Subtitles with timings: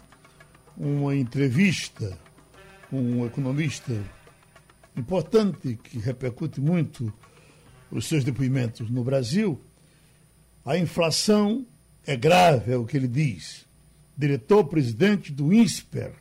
[0.77, 2.15] uma entrevista
[2.91, 3.91] com um economista
[4.98, 7.13] importante que repercute muito
[7.91, 9.59] os seus depoimentos no Brasil.
[10.66, 11.66] A inflação
[12.05, 13.66] é grave, é o que ele diz.
[14.18, 16.13] Diretor-presidente do INSPER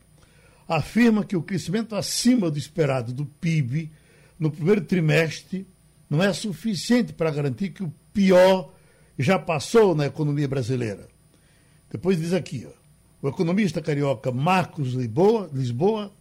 [0.69, 3.91] afirma que o crescimento acima do esperado do PIB
[4.39, 5.67] no primeiro trimestre
[6.09, 8.73] não é suficiente para garantir que o pior
[9.19, 11.09] já passou na economia brasileira.
[11.91, 12.85] Depois diz aqui, ó,
[13.23, 16.13] o economista carioca Marcos Lisboa, Lisboa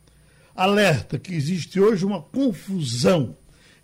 [0.56, 3.36] alerta que existe hoje uma confusão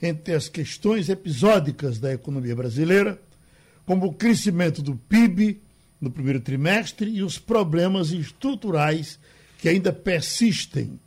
[0.02, 3.20] entre as questões episódicas da economia brasileira,
[3.86, 5.62] como o crescimento do PIB
[6.00, 9.20] no primeiro trimestre e os problemas estruturais
[9.58, 11.00] que ainda persistem.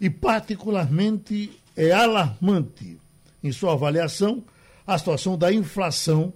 [0.00, 2.98] E, particularmente, é alarmante,
[3.42, 4.44] em sua avaliação,
[4.86, 6.32] a situação da inflação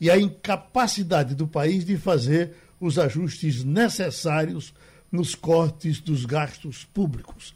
[0.00, 4.74] e a incapacidade do país de fazer os ajustes necessários
[5.10, 7.54] nos cortes dos gastos públicos.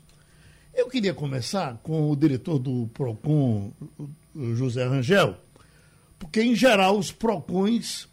[0.75, 3.73] Eu queria começar com o diretor do PROCON,
[4.55, 5.37] José Rangel,
[6.19, 8.09] porque, em geral, os PROCONs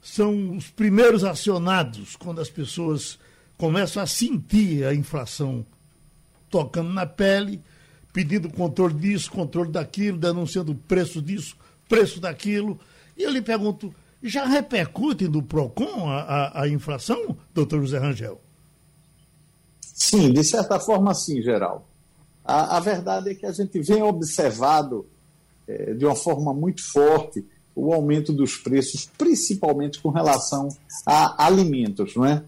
[0.00, 3.18] são os primeiros acionados quando as pessoas
[3.56, 5.64] começam a sentir a inflação
[6.48, 7.62] tocando na pele,
[8.12, 11.56] pedindo controle disso, controle daquilo, denunciando o preço disso,
[11.88, 12.78] preço daquilo.
[13.16, 18.40] E eu lhe pergunto, já repercute no PROCON a, a, a inflação, doutor José Rangel?
[19.80, 21.87] Sim, de certa forma, sim, geral.
[22.48, 25.06] A, a verdade é que a gente vem observado
[25.66, 27.44] é, de uma forma muito forte
[27.76, 30.68] o aumento dos preços, principalmente com relação
[31.06, 32.42] a alimentos, não é?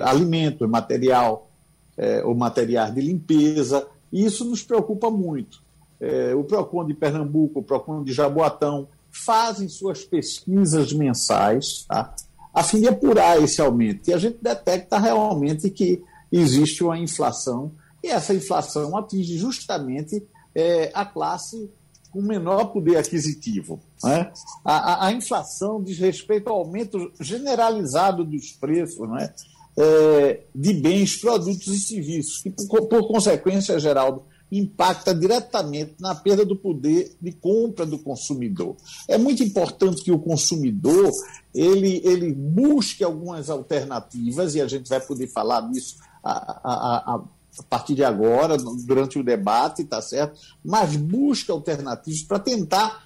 [0.00, 1.50] Alimentos, material,
[1.98, 5.62] é, o material de limpeza, e isso nos preocupa muito.
[6.00, 12.14] É, o PROCON de Pernambuco, o PROCON de Jaboatão, fazem suas pesquisas mensais tá?
[12.52, 14.08] a fim de apurar esse aumento.
[14.08, 16.02] E a gente detecta realmente que
[16.32, 17.70] existe uma inflação
[18.06, 20.24] e essa inflação atinge justamente
[20.54, 21.68] é, a classe
[22.10, 23.80] com menor poder aquisitivo.
[24.02, 24.32] Né?
[24.64, 29.34] A, a, a, inflação diz respeito ao aumento generalizado dos preços né?
[29.78, 36.46] É, de bens, produtos e serviços, que, por, por consequência, Geraldo, impacta diretamente na perda
[36.46, 38.76] do poder de compra do consumidor.
[39.06, 41.10] É muito importante que o consumidor
[41.54, 47.24] ele, ele busque algumas alternativas, e a gente vai poder falar disso a, a, a,
[47.58, 48.56] a partir de agora,
[48.86, 50.40] durante o debate, tá certo?
[50.64, 53.04] Mas busca alternativas para tentar,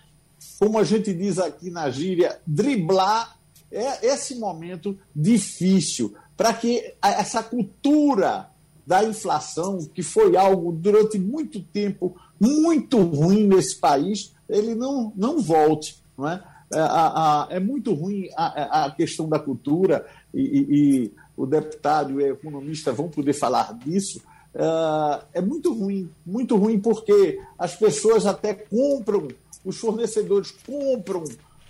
[0.59, 3.37] como a gente diz aqui na gíria, driblar
[3.71, 8.49] é, esse momento difícil, para que essa cultura
[8.87, 15.41] da inflação, que foi algo durante muito tempo muito ruim nesse país, ele não, não
[15.41, 16.03] volte.
[16.19, 16.43] Não é?
[16.73, 22.25] É, é muito ruim a, a, questão da cultura, e, e, e o deputado e
[22.25, 24.21] o economista vão poder falar disso,
[24.55, 29.29] Uh, é muito ruim, muito ruim porque as pessoas até compram,
[29.65, 31.23] os fornecedores compram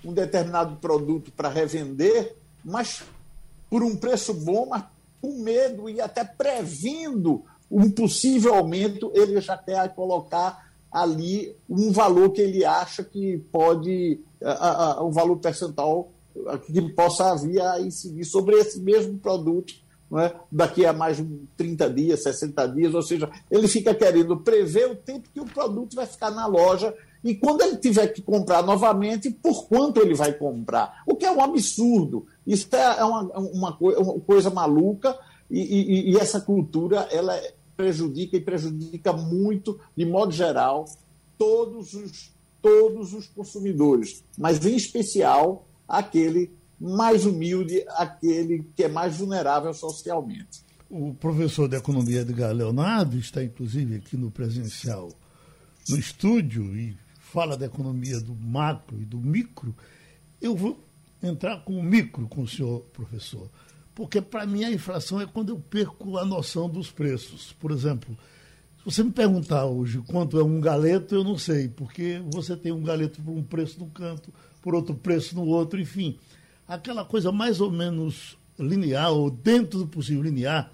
[0.03, 3.03] um determinado produto para revender, mas
[3.69, 4.85] por um preço bom, mas
[5.21, 12.31] com medo e até prevendo um possível aumento, ele já quer colocar ali um valor
[12.31, 16.11] que ele acha que pode, uh, uh, um valor percentual
[16.67, 19.75] que possa vir a incidir sobre esse mesmo produto
[20.19, 20.35] é?
[20.51, 21.25] daqui a mais de
[21.57, 25.95] 30 dias, 60 dias, ou seja, ele fica querendo prever o tempo que o produto
[25.95, 30.33] vai ficar na loja e quando ele tiver que comprar novamente, por quanto ele vai
[30.33, 31.03] comprar.
[31.07, 32.27] O que é um absurdo.
[32.47, 35.17] Isso é, é uma, uma, uma coisa maluca
[35.51, 37.39] e, e, e, essa cultura ela
[37.77, 40.87] prejudica e prejudica muito, de modo geral,
[41.37, 49.19] todos os, todos os consumidores, mas em especial aquele mais humilde aquele que é mais
[49.19, 50.65] vulnerável socialmente.
[50.89, 55.13] O professor de economia Edgar Leonardo está, inclusive, aqui no presencial,
[55.89, 59.77] no estúdio, e fala da economia do macro e do micro.
[60.41, 60.83] Eu vou
[61.23, 63.51] entrar com o micro com o senhor, professor,
[63.95, 67.53] porque para mim a inflação é quando eu perco a noção dos preços.
[67.61, 68.17] Por exemplo,
[68.79, 72.73] se você me perguntar hoje quanto é um galeto, eu não sei, porque você tem
[72.73, 74.33] um galeto por um preço no canto,
[74.63, 76.19] por outro preço no outro, enfim
[76.71, 80.71] aquela coisa mais ou menos linear, ou dentro do possível linear,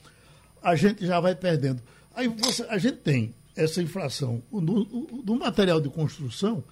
[0.62, 1.82] a gente já vai perdendo.
[2.14, 4.43] Aí você, a gente tem essa inflação.
[4.52, 6.62] No material de construção,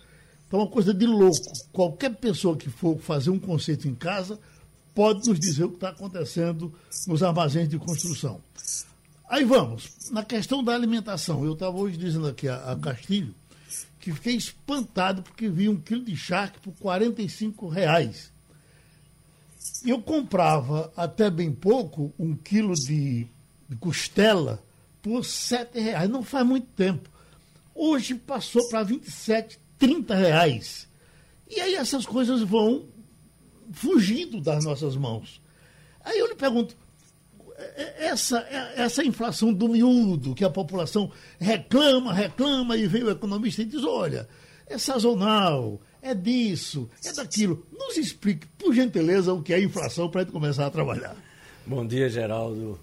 [0.45, 1.41] está uma coisa de louco.
[1.73, 4.39] Qualquer pessoa que for fazer um conceito em casa
[4.95, 6.73] pode nos dizer o que está acontecendo
[7.07, 8.43] nos armazéns de construção.
[9.29, 11.45] Aí vamos, na questão da alimentação.
[11.45, 13.35] Eu estava hoje dizendo aqui a, a, Castilho
[13.99, 18.34] que fiquei espantado porque vi um quilo de charque por 45 reais.
[19.85, 23.27] Eu comprava até bem pouco um quilo de,
[23.69, 24.63] de costela
[25.03, 26.09] por 7 reais.
[26.09, 27.09] Não faz muito tempo.
[27.75, 30.89] Hoje passou para 27, 30 reais.
[31.49, 32.87] E aí essas coisas vão
[33.73, 35.41] fugindo das nossas mãos.
[36.05, 36.77] Aí eu lhe pergunto,
[37.57, 43.05] é, é, essa, é, essa inflação do miúdo que a população reclama, reclama, e vem
[43.05, 44.29] o economista e diz, olha,
[44.67, 47.67] é sazonal, é disso, é daquilo.
[47.73, 51.17] Nos explique, por gentileza, o que é inflação para a gente começar a trabalhar.
[51.67, 52.79] Bom dia, Geraldo,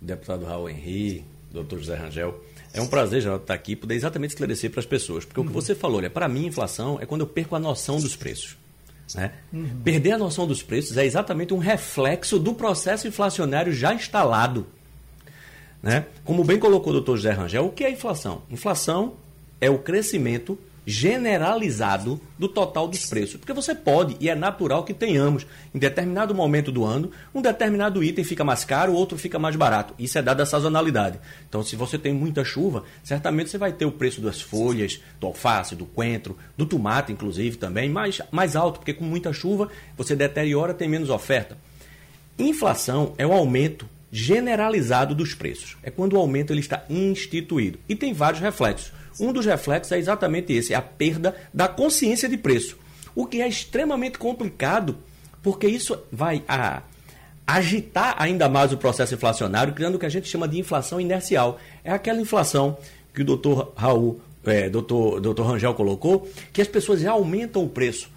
[0.00, 2.42] deputado Raul Henri, doutor José Rangel.
[2.74, 5.24] É um prazer, Geraldo, estar aqui e poder exatamente esclarecer para as pessoas.
[5.24, 5.46] Porque uhum.
[5.46, 8.56] o que você falou, para mim, inflação é quando eu perco a noção dos preços.
[9.14, 9.32] Né?
[9.52, 9.80] Uhum.
[9.84, 14.66] Perder a noção dos preços é exatamente um reflexo do processo inflacionário já instalado.
[15.80, 16.06] Né?
[16.24, 18.42] Como bem colocou o doutor José Rangel, o que é inflação?
[18.50, 19.14] Inflação
[19.60, 23.36] é o crescimento generalizado do total dos preços.
[23.36, 28.02] Porque você pode, e é natural que tenhamos, em determinado momento do ano, um determinado
[28.02, 29.92] item fica mais caro, o outro fica mais barato.
[29.98, 31.20] Isso é dado a sazonalidade.
[31.46, 35.26] Então, se você tem muita chuva, certamente você vai ter o preço das folhas, do
[35.26, 40.16] alface, do coentro, do tomate, inclusive, também, mais, mais alto, porque com muita chuva você
[40.16, 41.58] deteriora, tem menos oferta.
[42.38, 45.76] Inflação é o aumento generalizado dos preços.
[45.82, 47.78] É quando o aumento ele está instituído.
[47.86, 48.90] E tem vários reflexos.
[49.20, 52.76] Um dos reflexos é exatamente esse, é a perda da consciência de preço.
[53.14, 54.96] O que é extremamente complicado,
[55.42, 56.82] porque isso vai a,
[57.46, 61.58] agitar ainda mais o processo inflacionário, criando o que a gente chama de inflação inercial.
[61.82, 62.76] É aquela inflação
[63.14, 67.68] que o doutor Raul, é, doutor, doutor Rangel colocou, que as pessoas já aumentam o
[67.68, 68.10] preço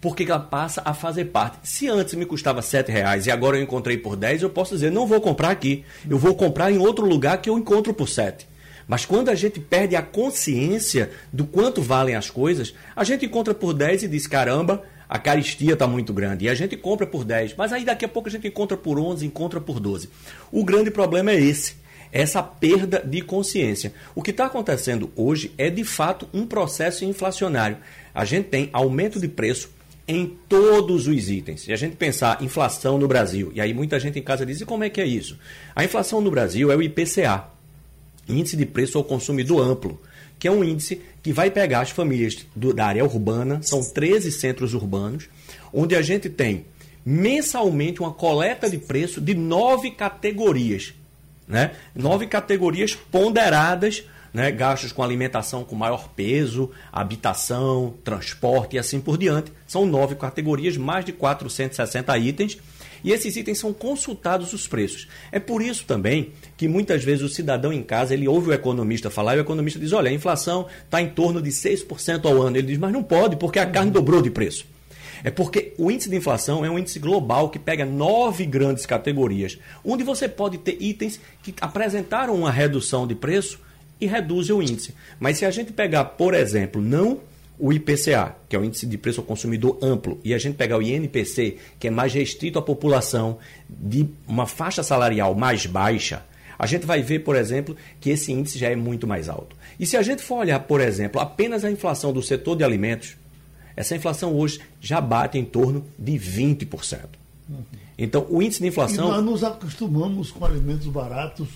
[0.00, 1.58] porque ela passa a fazer parte.
[1.64, 4.92] Se antes me custava R$ reais e agora eu encontrei por 10, eu posso dizer,
[4.92, 5.84] não vou comprar aqui.
[6.08, 8.46] Eu vou comprar em outro lugar que eu encontro por 7.
[8.88, 13.52] Mas quando a gente perde a consciência do quanto valem as coisas, a gente encontra
[13.52, 16.46] por 10 e diz: caramba, a caristia está muito grande.
[16.46, 17.54] E a gente compra por 10.
[17.56, 20.08] Mas aí daqui a pouco a gente encontra por 11, encontra por 12.
[20.50, 21.76] O grande problema é esse.
[22.10, 23.92] Essa perda de consciência.
[24.14, 27.76] O que está acontecendo hoje é de fato um processo inflacionário.
[28.14, 29.70] A gente tem aumento de preço
[30.06, 31.60] em todos os itens.
[31.60, 34.64] Se a gente pensar inflação no Brasil, e aí muita gente em casa diz: e
[34.64, 35.38] como é que é isso?
[35.76, 37.44] A inflação no Brasil é o IPCA,
[38.28, 40.00] Índice de Preço ao Consumidor Amplo,
[40.38, 44.30] que é um índice que vai pegar as famílias do, da área urbana, são 13
[44.30, 45.28] centros urbanos,
[45.72, 46.64] onde a gente tem
[47.04, 50.94] mensalmente uma coleta de preço de nove categorias.
[51.46, 51.72] Né?
[51.94, 54.52] Nove categorias ponderadas, né?
[54.52, 59.50] gastos com alimentação com maior peso, habitação, transporte e assim por diante.
[59.66, 62.58] São nove categorias, mais de 460 itens
[63.02, 65.08] e esses itens são consultados os preços.
[65.30, 69.10] É por isso também que muitas vezes o cidadão em casa, ele ouve o economista
[69.10, 72.56] falar e o economista diz, olha, a inflação está em torno de 6% ao ano.
[72.56, 74.66] Ele diz, mas não pode, porque a carne dobrou de preço.
[75.24, 79.58] É porque o índice de inflação é um índice global que pega nove grandes categorias,
[79.84, 83.58] onde você pode ter itens que apresentaram uma redução de preço
[84.00, 84.94] e reduzem o índice.
[85.18, 87.20] Mas se a gente pegar, por exemplo, não
[87.58, 90.78] o IPCA, que é o índice de preço ao consumidor amplo, e a gente pegar
[90.78, 93.38] o INPC, que é mais restrito à população
[93.68, 96.22] de uma faixa salarial mais baixa,
[96.58, 99.56] a gente vai ver, por exemplo, que esse índice já é muito mais alto.
[99.78, 103.16] E se a gente for olhar, por exemplo, apenas a inflação do setor de alimentos,
[103.76, 106.98] essa inflação hoje já bate em torno de 20%.
[107.96, 109.08] Então, o índice de inflação.
[109.08, 111.48] E nós nos acostumamos com alimentos baratos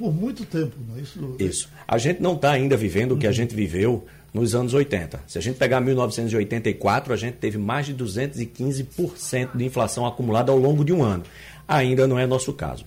[0.00, 1.36] por muito tempo, não é isso?
[1.38, 1.68] Isso.
[1.86, 5.20] A gente não está ainda vivendo o que a gente viveu nos anos 80.
[5.26, 10.56] Se a gente pegar 1984, a gente teve mais de 215% de inflação acumulada ao
[10.56, 11.24] longo de um ano.
[11.68, 12.86] Ainda não é nosso caso.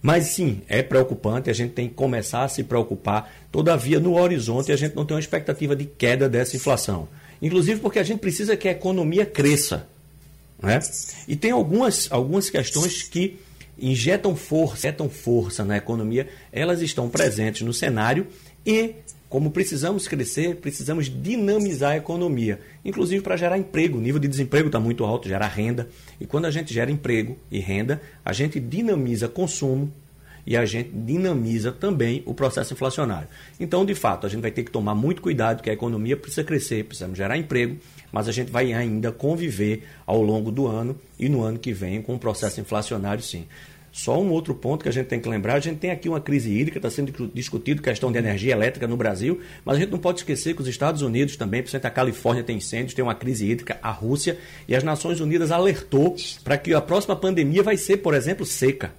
[0.00, 3.32] Mas sim, é preocupante, a gente tem que começar a se preocupar.
[3.50, 7.08] Todavia, no horizonte, a gente não tem uma expectativa de queda dessa inflação.
[7.40, 9.88] Inclusive porque a gente precisa que a economia cresça.
[10.62, 10.78] Né?
[11.26, 13.36] E tem algumas, algumas questões que
[13.78, 18.26] injetam força, injetam força na economia, elas estão presentes no cenário
[18.64, 18.94] e
[19.32, 23.96] como precisamos crescer, precisamos dinamizar a economia, inclusive para gerar emprego.
[23.96, 25.88] O nível de desemprego está muito alto, gerar renda.
[26.20, 29.90] E quando a gente gera emprego e renda, a gente dinamiza consumo
[30.46, 33.28] e a gente dinamiza também o processo inflacionário.
[33.58, 36.44] Então, de fato, a gente vai ter que tomar muito cuidado, que a economia precisa
[36.44, 37.78] crescer, precisamos gerar emprego,
[38.12, 42.02] mas a gente vai ainda conviver ao longo do ano e no ano que vem
[42.02, 43.46] com o processo inflacionário, sim.
[43.92, 46.20] Só um outro ponto que a gente tem que lembrar: a gente tem aqui uma
[46.20, 49.98] crise hídrica, está sendo discutido questão de energia elétrica no Brasil, mas a gente não
[49.98, 53.50] pode esquecer que os Estados Unidos também, principalmente a Califórnia, tem incêndios, tem uma crise
[53.50, 57.98] hídrica, a Rússia, e as Nações Unidas alertou para que a próxima pandemia vai ser,
[57.98, 58.92] por exemplo, seca.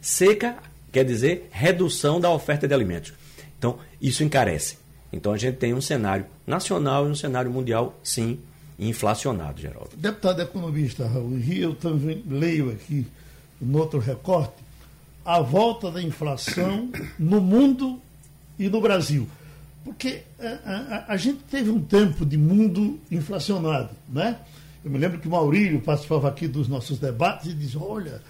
[0.00, 0.56] Seca
[0.92, 3.12] quer dizer redução da oferta de alimentos.
[3.58, 4.81] Então, isso encarece.
[5.12, 8.38] Então, a gente tem um cenário nacional e um cenário mundial, sim,
[8.78, 9.90] inflacionado, Geraldo.
[9.96, 13.06] Deputado economista Raul Rio, eu também leio aqui
[13.60, 14.54] no outro recorte,
[15.24, 18.00] a volta da inflação no mundo
[18.58, 19.28] e no Brasil.
[19.84, 24.38] Porque a, é, a, a, gente teve um tempo de mundo inflacionado, né?
[24.84, 28.20] Eu me lembro que o Maurílio participava aqui dos nossos debates e dizia, olha,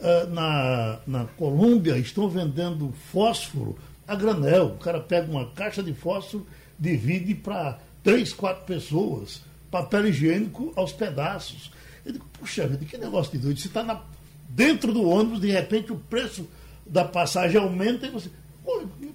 [0.00, 4.66] é, na, na Colômbia estão vendendo fósforo a granel.
[4.66, 6.46] O cara pega uma caixa de fósforo,
[6.78, 11.70] divide para três, quatro pessoas, papel higiênico aos pedaços.
[12.04, 13.60] Eu digo, puxa vida, que negócio de doido.
[13.60, 14.02] Você está
[14.48, 16.46] dentro do ônibus, de repente o preço
[16.86, 18.30] da passagem aumenta e você.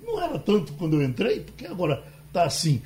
[0.06, 2.82] não era tanto quando eu entrei, porque agora está assim.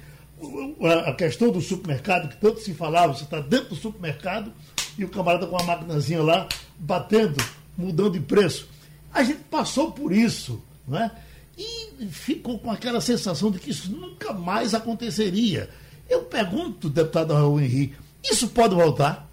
[1.05, 4.51] A questão do supermercado, que tanto se falava, você está dentro do supermercado
[4.97, 7.37] e o camarada com uma maquinazinha lá batendo,
[7.77, 8.67] mudando de preço.
[9.13, 11.11] A gente passou por isso, né?
[11.57, 15.69] E ficou com aquela sensação de que isso nunca mais aconteceria.
[16.09, 19.29] Eu pergunto, deputado Raul Henrique, isso pode voltar?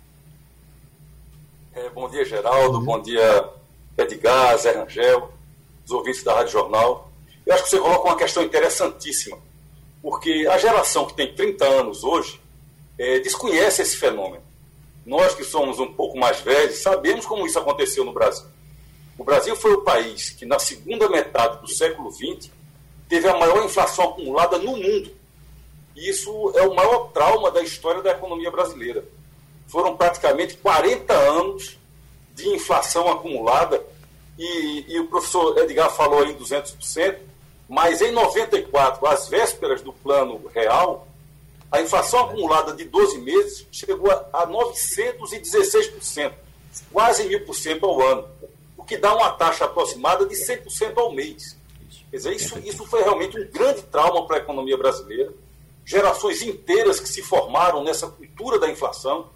[1.74, 2.80] É, bom dia, Geraldo.
[2.80, 3.48] Bom dia,
[3.96, 5.32] Edgar, Zé Rangel,
[5.84, 7.10] os ouvintes da Rádio Jornal.
[7.46, 9.38] Eu acho que você coloca uma questão interessantíssima,
[10.02, 12.40] porque a geração que tem 30 anos hoje
[12.98, 14.42] é, desconhece esse fenômeno.
[15.06, 18.44] Nós que somos um pouco mais velhos sabemos como isso aconteceu no Brasil.
[19.18, 22.50] O Brasil foi o país que, na segunda metade do século XX,
[23.08, 25.10] teve a maior inflação acumulada no mundo.
[25.96, 29.04] E isso é o maior trauma da história da economia brasileira.
[29.66, 31.76] Foram praticamente 40 anos
[32.34, 33.84] de inflação acumulada,
[34.38, 37.18] e, e, o professor Edgar falou em 200%,
[37.68, 41.08] mas em 94, às vésperas do plano real,
[41.72, 46.32] a inflação acumulada de 12 meses chegou a, a 916%,
[46.92, 48.28] quase 1.000% ao ano,
[48.88, 51.56] que dá uma taxa aproximada de 100% ao mês.
[52.10, 55.30] Quer dizer, isso, isso foi realmente um grande trauma para a economia brasileira.
[55.84, 59.28] Gerações inteiras que se formaram nessa cultura da inflação,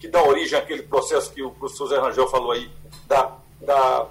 [0.00, 2.68] que dá origem àquele processo que o professor Zé Rangel falou aí,
[3.06, 4.06] da, da,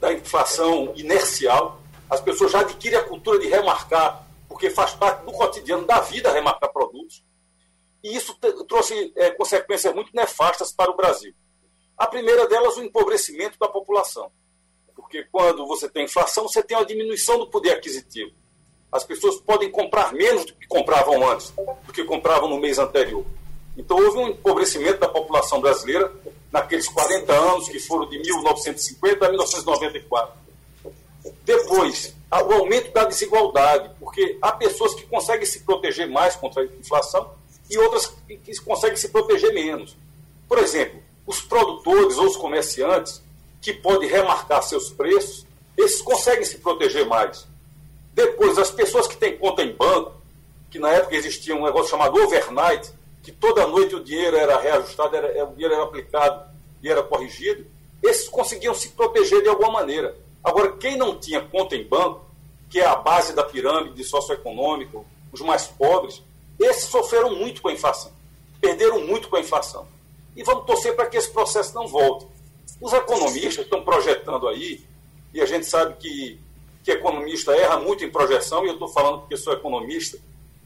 [0.00, 1.78] da inflação inercial.
[2.08, 6.32] As pessoas já adquirem a cultura de remarcar, porque faz parte do cotidiano da vida
[6.32, 7.22] remarcar produtos.
[8.02, 8.34] E isso
[8.66, 11.34] trouxe é, consequências muito nefastas para o Brasil.
[12.02, 14.28] A primeira delas, o empobrecimento da população.
[14.92, 18.32] Porque quando você tem inflação, você tem uma diminuição do poder aquisitivo.
[18.90, 21.52] As pessoas podem comprar menos do que compravam antes,
[21.86, 23.24] do que compravam no mês anterior.
[23.76, 26.12] Então, houve um empobrecimento da população brasileira
[26.50, 30.34] naqueles 40 anos que foram de 1950 a 1994.
[31.44, 36.66] Depois, o aumento da desigualdade, porque há pessoas que conseguem se proteger mais contra a
[36.66, 37.32] inflação
[37.70, 39.96] e outras que conseguem se proteger menos.
[40.48, 43.22] Por exemplo, os produtores ou os comerciantes
[43.60, 47.46] que podem remarcar seus preços, esses conseguem se proteger mais.
[48.12, 50.12] Depois, as pessoas que têm conta em banco,
[50.70, 55.14] que na época existia um negócio chamado overnight, que toda noite o dinheiro era reajustado,
[55.16, 56.50] era, o dinheiro era aplicado
[56.82, 57.64] e era corrigido,
[58.02, 60.16] esses conseguiam se proteger de alguma maneira.
[60.42, 62.26] Agora, quem não tinha conta em banco,
[62.68, 64.98] que é a base da pirâmide socioeconômica,
[65.30, 66.20] os mais pobres,
[66.58, 68.10] esses sofreram muito com a inflação,
[68.60, 69.86] perderam muito com a inflação.
[70.36, 72.26] E vamos torcer para que esse processo não volte.
[72.80, 74.82] Os economistas estão projetando aí,
[75.32, 76.38] e a gente sabe que,
[76.82, 80.18] que economista erra muito em projeção, e eu estou falando porque sou economista,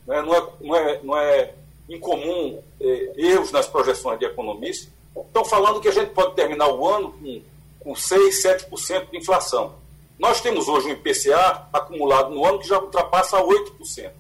[0.06, 0.22] né?
[0.22, 1.54] não, é, não, é, não é
[1.88, 6.86] incomum eh, erros nas projeções de economistas, estão falando que a gente pode terminar o
[6.86, 7.42] ano com,
[7.80, 9.74] com 6, 7% de inflação.
[10.18, 14.10] Nós temos hoje um IPCA acumulado no ano que já ultrapassa 8%.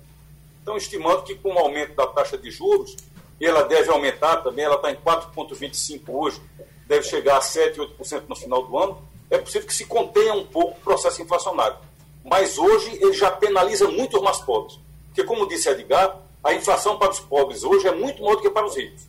[0.58, 2.96] Estão estimando que com o aumento da taxa de juros,
[3.40, 6.40] e ela deve aumentar também, ela está em 4,25% hoje,
[6.86, 8.98] deve chegar a 7, 8% no final do ano,
[9.30, 11.76] é possível que se contenha um pouco o processo inflacionário.
[12.24, 14.78] Mas hoje ele já penaliza muito os mais pobres.
[15.08, 18.50] Porque, como disse Edgar, a inflação para os pobres hoje é muito maior do que
[18.50, 19.02] para os ricos.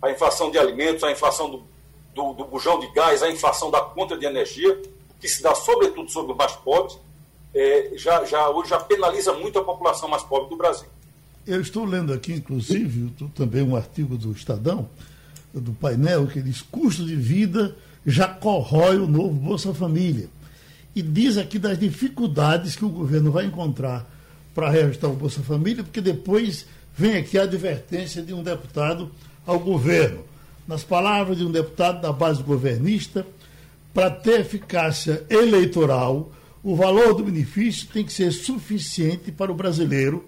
[0.00, 1.62] A inflação de alimentos, a inflação do,
[2.14, 4.80] do, do bujão de gás, a inflação da conta de energia,
[5.20, 6.98] que se dá sobretudo sobre os mais pobres,
[7.54, 10.88] é, já, já, hoje já penaliza muito a população mais pobre do Brasil.
[11.46, 14.88] Eu estou lendo aqui, inclusive, também um artigo do Estadão,
[15.54, 17.74] do painel, que diz custo de vida
[18.06, 20.28] já corrói o novo Bolsa Família.
[20.94, 24.08] E diz aqui das dificuldades que o governo vai encontrar
[24.54, 29.10] para reajustar o Bolsa Família, porque depois vem aqui a advertência de um deputado
[29.44, 30.20] ao governo.
[30.66, 33.26] Nas palavras de um deputado da base governista,
[33.92, 40.24] para ter eficácia eleitoral, o valor do benefício tem que ser suficiente para o brasileiro,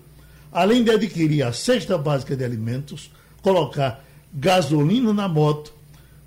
[0.53, 3.11] além de adquirir a cesta básica de alimentos,
[3.43, 5.73] colocar gasolina na moto,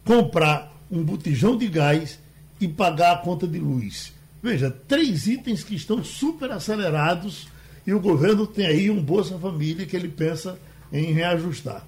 [0.06, 2.20] comprar um botijão de gás
[2.60, 4.13] e pagar a conta de luz.
[4.42, 7.48] Veja, três itens que estão super acelerados
[7.86, 10.58] e o governo tem aí um Bolsa Família que ele pensa
[10.92, 11.86] em reajustar.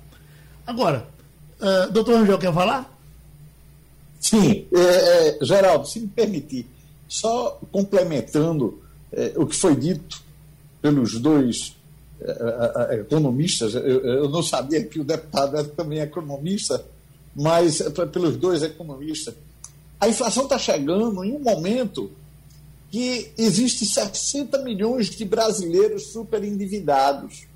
[0.66, 1.08] Agora,
[1.60, 2.90] uh, doutor Angel, quer falar?
[4.20, 6.66] Sim, é, é, Geraldo, se me permitir,
[7.10, 10.22] só complementando é, o que foi dito
[10.82, 11.76] pelos dois
[12.92, 16.84] economistas, eu, não sabia que o deputado era também economista,
[17.36, 19.34] mas pelos dois economistas,
[20.00, 22.12] a inflação está chegando em um momento
[22.92, 27.48] que existe 60 milhões de brasileiros superendividados.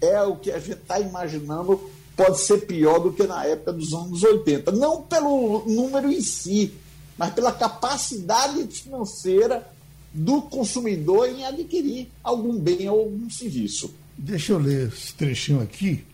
[0.00, 3.92] é o que a gente está imaginando pode ser pior do que na época dos
[3.92, 4.72] anos 80.
[4.72, 6.72] Não pelo número em si,
[7.18, 9.66] mas pela capacidade financeira
[10.12, 13.92] do consumidor em adquirir algum bem ou algum serviço.
[14.16, 16.04] Deixa eu ler esse trechinho aqui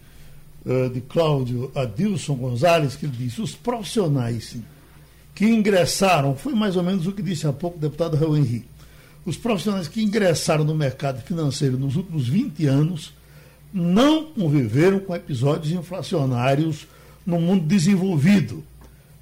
[0.64, 4.56] uh, de Cláudio Adilson Gonzalez, que disse: os profissionais
[5.34, 8.68] que ingressaram, foi mais ou menos o que disse há pouco o deputado Raul Henrique,
[9.24, 13.12] os profissionais que ingressaram no mercado financeiro nos últimos 20 anos
[13.72, 16.86] não conviveram com episódios inflacionários
[17.24, 18.64] no mundo desenvolvido.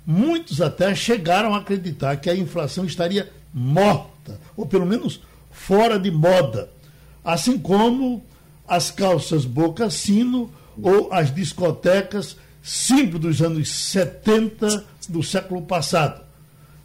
[0.06, 6.10] Muitos até chegaram a acreditar que a inflação estaria morta, ou pelo menos fora de
[6.10, 6.70] moda.
[7.24, 8.24] Assim como
[8.66, 10.50] as calças boca sino
[10.82, 16.22] ou as discotecas símbolo dos anos 70 do século passado.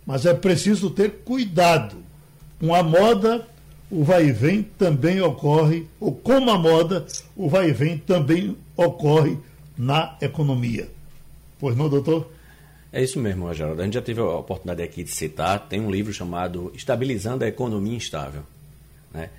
[0.06, 1.98] Mas é preciso ter cuidado.
[2.60, 3.46] Com a moda,
[3.94, 8.58] o vai e vem também ocorre, ou com a moda, o vai e vem também
[8.76, 9.38] ocorre
[9.78, 10.90] na economia.
[11.60, 12.30] Pois não, doutor?
[12.92, 13.82] É isso mesmo, Geraldo.
[13.82, 17.48] A gente já teve a oportunidade aqui de citar, tem um livro chamado Estabilizando a
[17.48, 18.44] Economia Instável.
[19.14, 19.30] Né?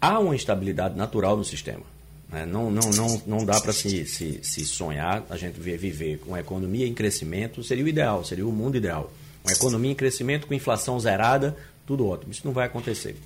[0.00, 1.82] há uma instabilidade natural no sistema.
[2.28, 2.46] Né?
[2.46, 6.40] Não, não, não, não dá para se, se, se, sonhar a gente viver com a
[6.40, 9.12] economia em crescimento, seria o ideal, seria o mundo ideal.
[9.44, 12.32] Uma economia em crescimento com inflação zerada, tudo ótimo.
[12.32, 13.16] Isso não vai acontecer.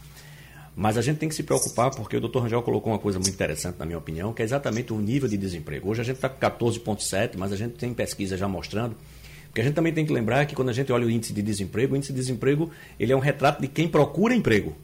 [0.77, 2.41] Mas a gente tem que se preocupar, porque o Dr.
[2.41, 5.37] Rangel colocou uma coisa muito interessante, na minha opinião, que é exatamente o nível de
[5.37, 5.89] desemprego.
[5.89, 8.97] Hoje a gente está com 14,7, mas a gente tem pesquisa já mostrando.
[9.47, 11.41] Porque a gente também tem que lembrar que quando a gente olha o índice de
[11.41, 14.75] desemprego, o índice de desemprego ele é um retrato de quem procura emprego.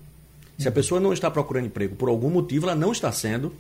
[0.56, 3.52] Se a pessoa não está procurando emprego por algum motivo, ela não está sendo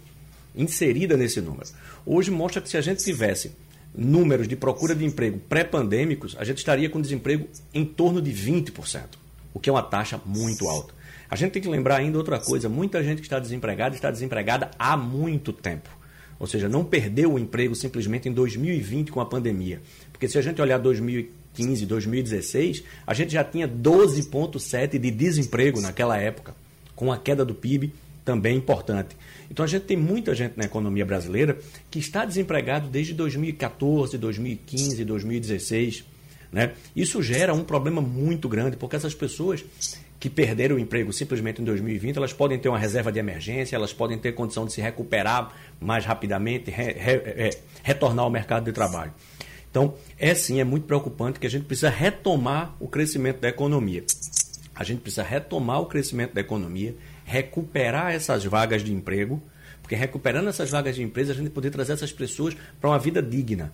[0.54, 1.66] inserida nesse número.
[2.06, 3.50] Hoje mostra que se a gente tivesse
[3.92, 9.02] números de procura de emprego pré-pandêmicos, a gente estaria com desemprego em torno de 20%,
[9.52, 10.99] o que é uma taxa muito alta.
[11.30, 14.70] A gente tem que lembrar ainda outra coisa: muita gente que está desempregada está desempregada
[14.78, 15.88] há muito tempo.
[16.38, 19.80] Ou seja, não perdeu o emprego simplesmente em 2020 com a pandemia.
[20.10, 26.16] Porque se a gente olhar 2015, 2016, a gente já tinha 12,7% de desemprego naquela
[26.16, 26.54] época
[26.96, 27.92] com a queda do PIB
[28.24, 29.16] também importante.
[29.50, 31.58] Então a gente tem muita gente na economia brasileira
[31.90, 36.04] que está desempregado desde 2014, 2015, 2016.
[36.52, 36.72] Né?
[36.94, 39.64] Isso gera um problema muito grande, porque essas pessoas
[40.20, 43.94] que perderam o emprego simplesmente em 2020, elas podem ter uma reserva de emergência, elas
[43.94, 47.50] podem ter condição de se recuperar mais rapidamente, re, re, re,
[47.82, 49.14] retornar ao mercado de trabalho.
[49.70, 54.04] Então, é sim, é muito preocupante que a gente precisa retomar o crescimento da economia.
[54.74, 59.42] A gente precisa retomar o crescimento da economia, recuperar essas vagas de emprego,
[59.80, 63.22] porque recuperando essas vagas de emprego, a gente poder trazer essas pessoas para uma vida
[63.22, 63.72] digna.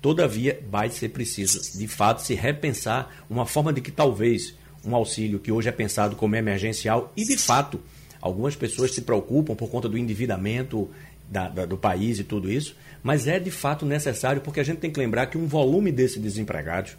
[0.00, 5.38] Todavia, vai ser preciso, de fato, se repensar uma forma de que talvez um auxílio
[5.38, 7.12] que hoje é pensado como emergencial.
[7.16, 7.80] E, de fato,
[8.20, 10.88] algumas pessoas se preocupam por conta do endividamento
[11.30, 14.78] da, da, do país e tudo isso, mas é de fato necessário porque a gente
[14.78, 16.96] tem que lembrar que um volume desses desempregados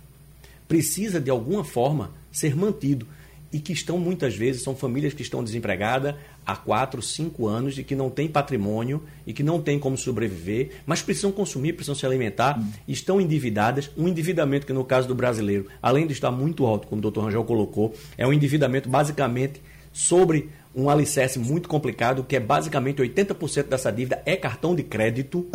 [0.67, 3.05] precisa de alguma forma ser mantido
[3.51, 7.83] e que estão muitas vezes, são famílias que estão desempregadas há 4, 5 anos e
[7.83, 12.05] que não têm patrimônio e que não têm como sobreviver, mas precisam consumir, precisam se
[12.05, 13.91] alimentar, estão endividadas.
[13.97, 17.25] Um endividamento que, no caso do brasileiro, além de estar muito alto, como o doutor
[17.25, 19.61] Rangel colocou, é um endividamento basicamente
[19.91, 25.45] sobre um alicerce muito complicado, que é basicamente 80% dessa dívida é cartão de crédito,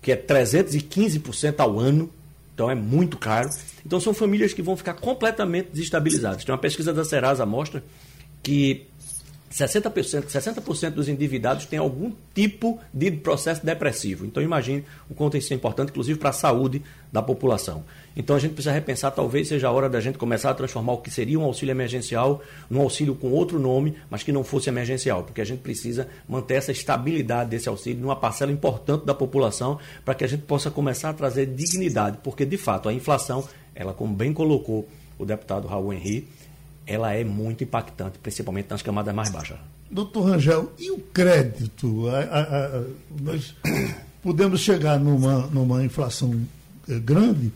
[0.00, 2.08] que é 315% ao ano.
[2.62, 3.50] Então é muito caro.
[3.84, 6.44] Então são famílias que vão ficar completamente desestabilizadas.
[6.44, 7.82] Tem uma pesquisa da Serasa mostra
[8.40, 8.86] que
[9.52, 14.24] 60%, 60% dos endividados têm algum tipo de processo depressivo.
[14.24, 17.84] Então imagine o quanto isso é importante, inclusive para a saúde da população.
[18.16, 20.98] Então a gente precisa repensar, talvez seja a hora da gente começar a transformar o
[20.98, 25.22] que seria um auxílio emergencial num auxílio com outro nome, mas que não fosse emergencial,
[25.22, 30.14] porque a gente precisa manter essa estabilidade desse auxílio numa parcela importante da população para
[30.14, 34.14] que a gente possa começar a trazer dignidade, porque de fato a inflação, ela como
[34.14, 34.88] bem colocou
[35.18, 36.28] o deputado Raul Henri,
[36.86, 39.58] ela é muito impactante, principalmente nas camadas mais baixas.
[39.90, 42.08] Doutor Rangel, e o crédito?
[42.08, 42.82] A, a, a,
[43.20, 43.54] nós
[44.22, 46.34] podemos chegar numa, numa inflação
[46.88, 47.52] eh, grande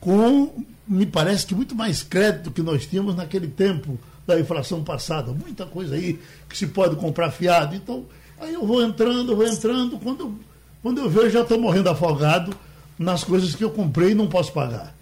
[0.00, 5.32] com, me parece que muito mais crédito que nós tínhamos naquele tempo da inflação passada.
[5.32, 7.74] Muita coisa aí que se pode comprar fiado.
[7.74, 8.04] Então,
[8.40, 10.38] aí eu vou entrando, vou entrando, quando,
[10.82, 12.54] quando eu vejo já estou morrendo afogado
[12.98, 14.94] nas coisas que eu comprei e não posso pagar.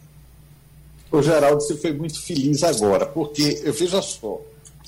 [1.16, 4.38] O Geraldo, você foi muito feliz agora, porque, eu veja só,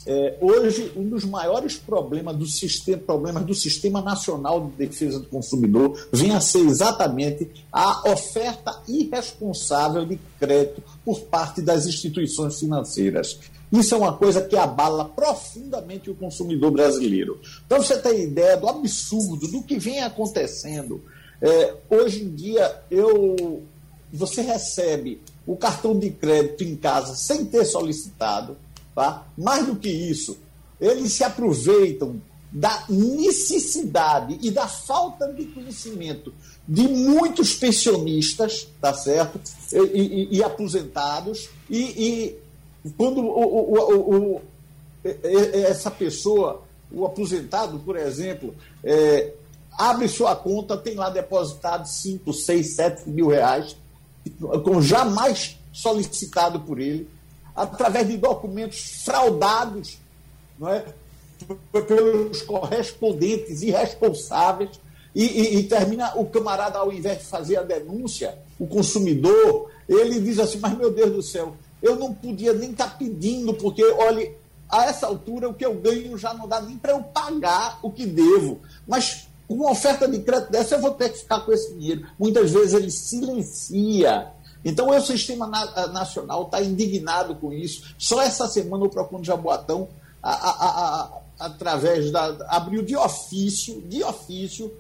[0.07, 5.27] é, hoje um dos maiores problemas do sistema, problemas do Sistema Nacional de Defesa do
[5.27, 13.39] Consumidor vem a ser exatamente a oferta irresponsável de crédito por parte das instituições financeiras.
[13.73, 17.41] Isso é uma coisa que abala profundamente o consumidor brasileiro.
[17.65, 21.03] Então você tem ideia do absurdo, do que vem acontecendo.
[21.41, 23.63] É, hoje em dia, eu,
[24.13, 28.55] você recebe o cartão de crédito em casa sem ter solicitado.
[28.95, 29.27] Tá?
[29.37, 30.37] Mais do que isso,
[30.79, 32.21] eles se aproveitam
[32.53, 36.33] da necessidade e da falta de conhecimento
[36.67, 39.41] de muitos pensionistas, tá certo?
[39.73, 42.37] E, e, e aposentados, e, e
[42.97, 44.41] quando o, o, o,
[45.03, 49.33] essa pessoa, o aposentado, por exemplo, é,
[49.79, 53.75] abre sua conta, tem lá depositado 5, 6, 7 mil reais,
[54.65, 57.09] com jamais solicitado por ele,
[57.55, 59.99] através de documentos fraudados
[60.59, 60.85] não é?
[61.87, 64.71] pelos correspondentes irresponsáveis,
[65.15, 70.21] e, e, e, termina o camarada, ao invés de fazer a denúncia, o consumidor, ele
[70.21, 73.83] diz assim, mas meu Deus do céu, eu não podia nem estar tá pedindo, porque,
[73.85, 74.31] olha,
[74.69, 77.91] a essa altura o que eu ganho já não dá nem para eu pagar o
[77.91, 78.61] que devo.
[78.87, 82.07] Mas uma oferta de crédito dessa, eu vou ter que ficar com esse dinheiro.
[82.19, 84.29] Muitas vezes ele silencia.
[84.65, 87.95] Então, o sistema na, nacional está indignado com isso.
[87.97, 89.89] Só essa semana o Procon de Jaboatão,
[90.23, 92.27] a, a, a, através da.
[92.49, 94.71] abriu de ofício, de ofício,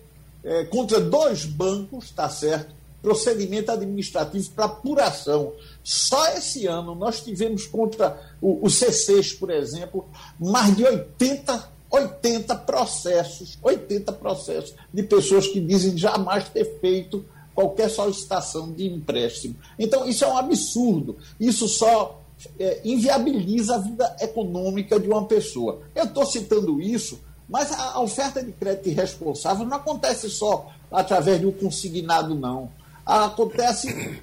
[0.44, 2.76] é, contra dois bancos, tá certo?
[3.00, 5.52] Procedimento administrativo para apuração.
[5.82, 10.04] Só esse ano nós tivemos contra o, o C6, por exemplo,
[10.38, 17.24] mais de 80 80 processos, 80 processos de pessoas que dizem jamais ter feito
[17.54, 19.56] qualquer solicitação de empréstimo.
[19.78, 21.16] Então, isso é um absurdo.
[21.40, 22.20] Isso só
[22.58, 25.80] é, inviabiliza a vida econômica de uma pessoa.
[25.94, 31.50] Eu estou citando isso, mas a oferta de crédito irresponsável não acontece só através um
[31.50, 32.70] consignado, não.
[33.04, 34.20] Acontece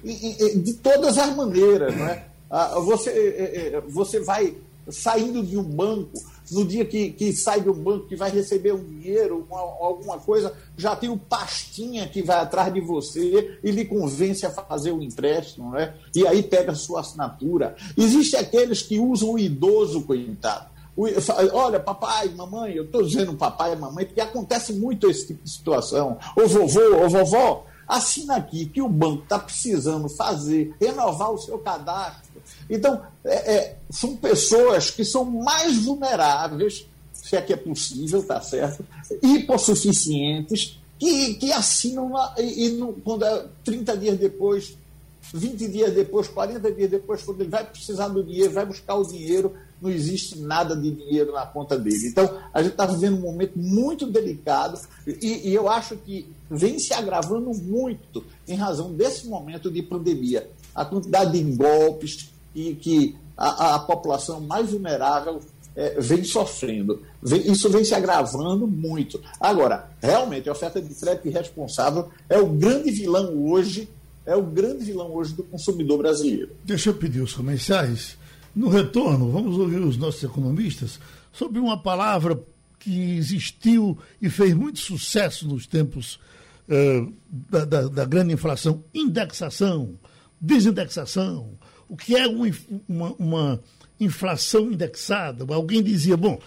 [0.56, 1.94] de todas as maneiras.
[1.96, 2.24] Não é?
[2.50, 4.54] Ah, você, é, é, você vai
[4.88, 6.12] saindo de um banco
[6.50, 10.52] no dia que, que sai do banco, que vai receber um dinheiro, uma, alguma coisa,
[10.76, 15.02] já tem o pastinha que vai atrás de você e lhe convence a fazer o
[15.02, 15.94] empréstimo, né?
[16.14, 17.76] e aí pega a sua assinatura.
[17.96, 20.76] Existem aqueles que usam o idoso, coitado.
[21.52, 25.50] Olha, papai, mamãe, eu estou dizendo papai e mamãe, porque acontece muito esse tipo de
[25.50, 26.18] situação.
[26.34, 31.58] Ô vovô, ô vovó, assina aqui que o banco está precisando fazer, renovar o seu
[31.58, 32.25] cadastro
[32.68, 38.40] então, é, é, são pessoas que são mais vulneráveis, se é que é possível, tá
[38.40, 38.84] certo?
[39.22, 44.76] Hipossuficientes, que, que assinam lá, e, e quando é 30 dias depois,
[45.32, 49.06] 20 dias depois, 40 dias depois, quando ele vai precisar do dinheiro, vai buscar o
[49.06, 52.08] dinheiro, não existe nada de dinheiro na conta dele.
[52.08, 56.78] Então, a gente está vivendo um momento muito delicado e, e, eu acho que vem
[56.78, 60.48] se agravando muito em razão desse momento de pandemia.
[60.74, 65.40] A quantidade de golpes, e que a, a população mais vulnerável
[65.76, 67.02] é, vem sofrendo.
[67.22, 69.20] Vem, isso vem se agravando muito.
[69.38, 73.88] Agora, realmente, a oferta de crédito irresponsável é o grande vilão hoje,
[74.24, 76.56] é o grande vilão hoje do consumidor brasileiro.
[76.64, 78.16] Deixa eu pedir os comerciais.
[78.54, 80.98] No retorno, vamos ouvir os nossos economistas
[81.30, 82.42] sobre uma palavra
[82.78, 86.18] que existiu e fez muito sucesso nos tempos
[86.68, 89.98] uh, da, da, da, grande inflação, indexação,
[90.40, 91.50] desindexação.
[91.88, 92.50] O que é uma,
[92.88, 93.60] uma, uma
[93.98, 95.44] inflação indexada?
[95.54, 96.40] Alguém dizia, bom,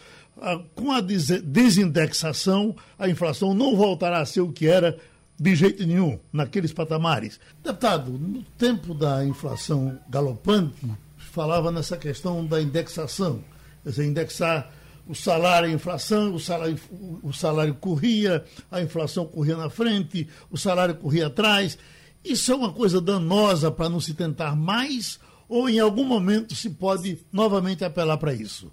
[0.75, 4.97] com a desindexação, a inflação não voltará a ser o que era
[5.39, 7.39] de jeito nenhum, naqueles patamares.
[7.63, 10.86] Deputado, no tempo da inflação galopante,
[11.17, 13.41] falava nessa questão da indexação,
[13.84, 14.71] quer dizer, indexar
[15.08, 16.78] o salário a inflação, o salário,
[17.23, 21.80] o salário corria, a inflação corria na frente, o salário corria atrás.
[22.23, 26.69] Isso é uma coisa danosa para não se tentar mais ou em algum momento se
[26.69, 28.71] pode novamente apelar para isso?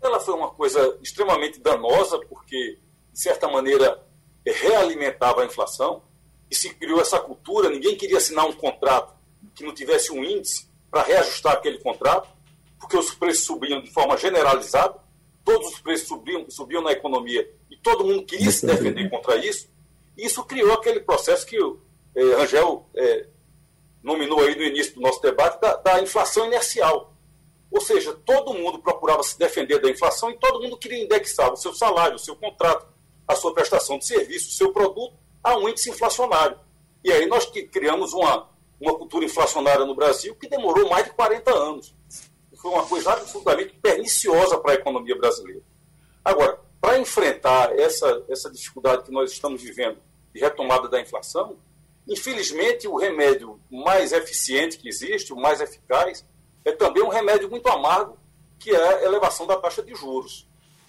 [0.00, 2.78] Ela foi uma coisa extremamente danosa porque,
[3.12, 4.00] de certa maneira,
[4.46, 6.02] realimentava a inflação
[6.48, 7.68] e se criou essa cultura.
[7.68, 9.14] Ninguém queria assinar um contrato
[9.54, 12.28] que não tivesse um índice para reajustar aquele contrato
[12.78, 14.94] porque os preços subiam de forma generalizada,
[15.42, 19.68] todos os preços subiam, subiam na economia e todo mundo queria se defender contra isso.
[20.16, 21.80] E isso criou aquele processo que o
[22.14, 23.26] eh, Rangel eh,
[24.04, 27.12] nominou aí no início do nosso debate da, da, inflação inercial.
[27.70, 31.56] Ou seja, todo mundo procurava se defender da inflação e todo mundo queria indexar o
[31.56, 32.86] seu salário, o seu contrato,
[33.26, 36.58] a sua prestação de serviço, o seu produto a um índice inflacionário.
[37.02, 38.48] E aí nós criamos uma,
[38.80, 41.94] uma cultura inflacionária no Brasil que demorou mais de 40 anos
[42.64, 45.60] foi uma coisa absolutamente perniciosa para a economia brasileira.
[46.24, 49.98] Agora, para enfrentar essa, essa dificuldade que nós estamos vivendo
[50.32, 51.58] de retomada da inflação,
[52.08, 56.24] infelizmente o remédio mais eficiente que existe, o mais eficaz,
[56.64, 58.18] é também um remédio muito amargo,
[58.58, 60.48] que é a elevação da taxa de juros.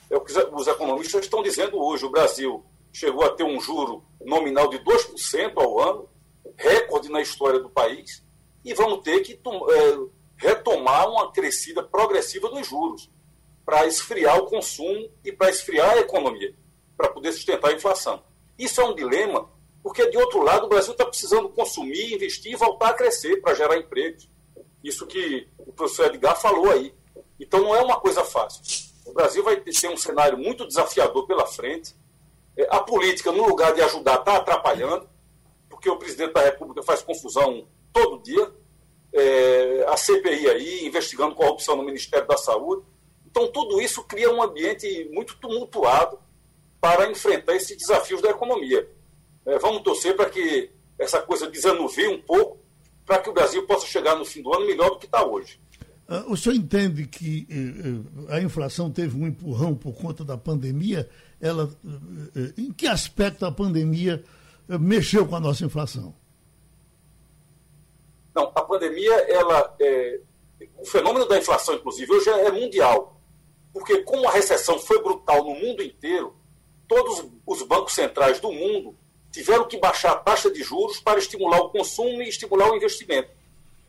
[0.10, 2.06] É o que os economistas estão dizendo hoje.
[2.06, 6.10] O Brasil chegou a ter um juro nominal de 2% ao ano,
[6.56, 8.24] recorde na história do país,
[8.64, 9.98] e vamos ter que é,
[10.38, 13.10] retomar uma crescida progressiva dos juros
[13.66, 16.56] para esfriar o consumo e para esfriar a economia,
[16.96, 18.24] para poder sustentar a inflação.
[18.58, 19.50] Isso é um dilema,
[19.86, 23.54] porque, de outro lado, o Brasil está precisando consumir, investir e voltar a crescer para
[23.54, 24.28] gerar empregos.
[24.84, 26.92] Isso que o professor Edgar falou aí.
[27.40, 28.64] Então, não é uma coisa fácil.
[29.06, 31.96] O Brasil vai ter um cenário muito desafiador pela frente.
[32.58, 35.08] É, a política, no lugar de ajudar, está atrapalhando,
[35.70, 38.52] porque o presidente da República faz confusão todo dia
[39.14, 42.84] é, a CPI aí, investigando corrupção no Ministério da Saúde.
[43.24, 46.18] Então, tudo isso cria um ambiente muito tumultuado
[46.82, 48.95] para enfrentar esses desafios da economia.
[49.46, 52.58] É, vamos torcer para que essa coisa desanuvie um pouco,
[53.06, 55.60] para que o Brasil possa chegar no fim do ano melhor do que está hoje.
[56.08, 61.10] Uh, o senhor entende que uh, a inflação teve um empurrão por conta da pandemia?
[61.42, 64.24] Ela, uh, em que aspecto a pandemia
[64.68, 66.16] mexeu com a nossa inflação?
[68.36, 70.20] Não, a pandemia, ela, é,
[70.78, 73.20] o fenômeno da inflação, inclusive, hoje é mundial.
[73.72, 76.36] Porque como a recessão foi brutal no mundo inteiro,
[76.88, 78.96] todos os bancos centrais do mundo
[79.36, 83.30] tiveram que baixar a taxa de juros para estimular o consumo e estimular o investimento.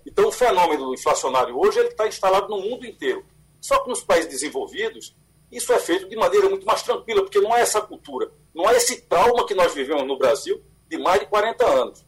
[0.04, 3.24] Então, o fenômeno inflacionário hoje ele está instalado no mundo inteiro.
[3.60, 5.14] Só que nos países desenvolvidos,
[5.50, 8.76] isso é feito de maneira muito mais tranquila, porque não é essa cultura, não é
[8.76, 12.04] esse trauma que nós vivemos no Brasil de mais de 40 anos.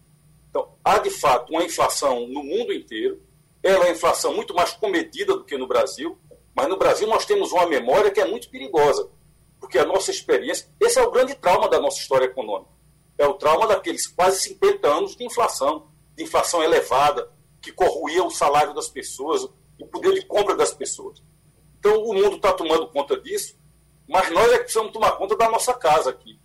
[0.51, 3.23] Então, há de fato uma inflação no mundo inteiro.
[3.63, 6.19] Ela é uma inflação muito mais comedida do que no Brasil,
[6.57, 9.09] mas no Brasil nós temos uma memória que é muito perigosa,
[9.61, 12.78] porque a nossa experiência, esse é o grande trauma da nossa história econômica.
[13.19, 18.31] É o trauma daqueles quase 50 anos de inflação, de inflação elevada, que corroía o
[18.31, 19.45] salário das pessoas,
[19.79, 21.21] o poder de compra das pessoas.
[21.79, 23.57] Então, o mundo está tomando conta disso,
[24.09, 26.39] mas nós é que precisamos tomar conta da nossa casa aqui.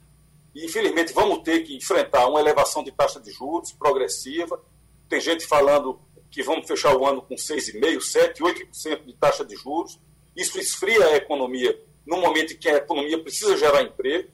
[0.53, 4.61] E, infelizmente, vamos ter que enfrentar uma elevação de taxa de juros progressiva.
[5.07, 9.55] Tem gente falando que vamos fechar o ano com 6,5%, 7%, 8% de taxa de
[9.55, 9.99] juros.
[10.35, 14.29] Isso esfria a economia no momento em que a economia precisa gerar emprego,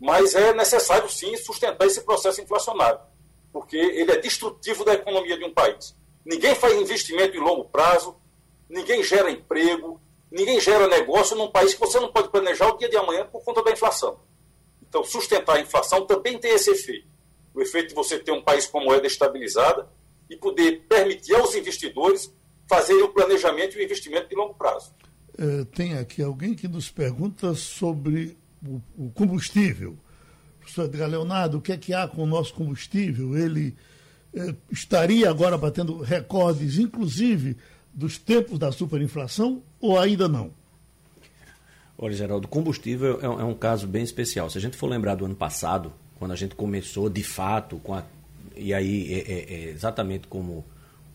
[0.00, 3.00] mas é necessário, sim, sustentar esse processo inflacionário,
[3.52, 5.94] porque ele é destrutivo da economia de um país.
[6.24, 8.16] Ninguém faz investimento em longo prazo,
[8.68, 12.88] ninguém gera emprego, ninguém gera negócio num país que você não pode planejar o dia
[12.88, 14.20] de amanhã por conta da inflação.
[14.88, 17.08] Então, sustentar a inflação também tem esse efeito.
[17.54, 19.88] O efeito de você ter um país com moeda estabilizada
[20.30, 22.32] e poder permitir aos investidores
[22.68, 24.94] fazerem o planejamento e o investimento de longo prazo.
[25.36, 29.96] É, tem aqui alguém que nos pergunta sobre o, combustível.
[30.60, 33.36] Professor Edgar Leonardo, o que é que há com o nosso combustível?
[33.36, 33.74] Ele
[34.34, 37.56] é, estaria agora batendo recordes, inclusive
[37.92, 40.50] dos tempos da superinflação ou ainda não?
[41.96, 44.48] Olha, Geraldo, combustível é, é um caso bem especial.
[44.48, 47.94] Se a gente for lembrar do ano passado, quando a gente começou de fato com
[47.94, 48.04] a.
[48.56, 50.64] E aí, é, é, é exatamente como o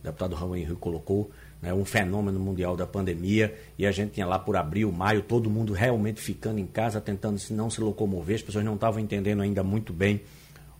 [0.02, 1.30] deputado Raul Henrique colocou,
[1.64, 5.48] né, um fenômeno mundial da pandemia, e a gente tinha lá por abril, maio, todo
[5.48, 9.40] mundo realmente ficando em casa, tentando se não se locomover, as pessoas não estavam entendendo
[9.40, 10.20] ainda muito bem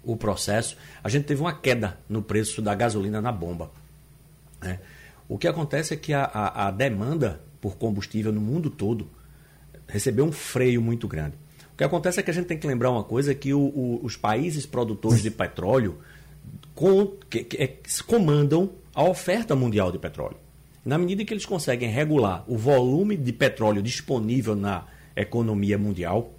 [0.03, 0.77] o processo.
[1.03, 3.71] A gente teve uma queda no preço da gasolina na bomba.
[4.61, 4.79] Né?
[5.27, 9.09] O que acontece é que a, a, a demanda por combustível no mundo todo
[9.89, 11.35] recebeu um freio muito grande.
[11.73, 14.01] O que acontece é que a gente tem que lembrar uma coisa, que o, o,
[14.05, 15.99] os países produtores de petróleo
[16.75, 20.44] com, que, que, é, comandam a oferta mundial de petróleo.
[20.85, 24.85] Na medida que eles conseguem regular o volume de petróleo disponível na
[25.17, 26.33] economia mundial,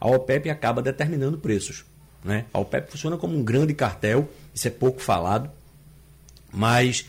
[0.00, 1.84] a OPEP acaba determinando preços.
[2.24, 2.46] Né?
[2.52, 5.50] A OPEP funciona como um grande cartel, isso é pouco falado,
[6.52, 7.06] mas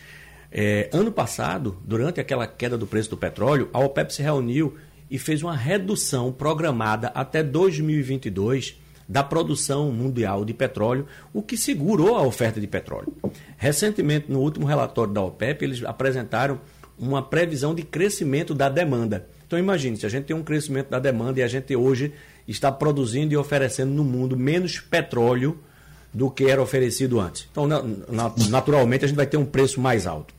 [0.50, 4.76] é, ano passado, durante aquela queda do preço do petróleo, a OPEP se reuniu
[5.10, 12.16] e fez uma redução programada até 2022 da produção mundial de petróleo, o que segurou
[12.16, 13.12] a oferta de petróleo.
[13.56, 16.60] Recentemente, no último relatório da OPEP, eles apresentaram
[17.08, 19.26] uma previsão de crescimento da demanda.
[19.46, 22.12] Então imagine, se a gente tem um crescimento da demanda e a gente hoje
[22.46, 25.58] está produzindo e oferecendo no mundo menos petróleo
[26.12, 27.48] do que era oferecido antes.
[27.50, 27.66] Então,
[28.48, 30.34] naturalmente, a gente vai ter um preço mais alto.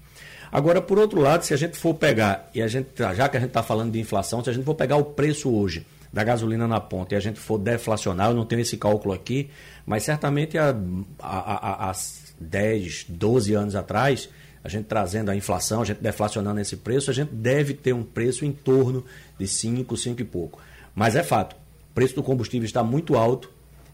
[0.52, 3.40] Agora, por outro lado, se a gente for pegar, e a gente, já que a
[3.40, 6.68] gente está falando de inflação, se a gente for pegar o preço hoje da gasolina
[6.68, 9.50] na ponta e a gente for deflacionar, eu não tenho esse cálculo aqui,
[9.84, 10.76] mas certamente há,
[11.20, 11.94] há, há
[12.40, 14.30] 10, 12 anos atrás,
[14.64, 18.04] a gente trazendo a inflação, a gente deflacionando esse preço, a gente deve ter um
[18.04, 19.04] preço em torno
[19.38, 20.60] de 5, 5 e pouco.
[20.96, 21.56] Mas é fato,
[21.92, 23.52] o preço do combustível está muito alto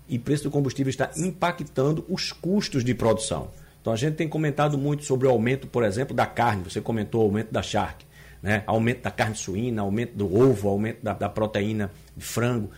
[0.08, 3.50] e o preço do combustível está impactando os custos de produção.
[3.82, 6.64] Então a gente tem comentado muito sobre o aumento, por exemplo, da carne.
[6.64, 8.06] Você comentou o aumento da charque,
[8.42, 8.64] né?
[8.68, 12.70] aumento da carne suína, aumento do ovo, aumento da, da proteína de frango.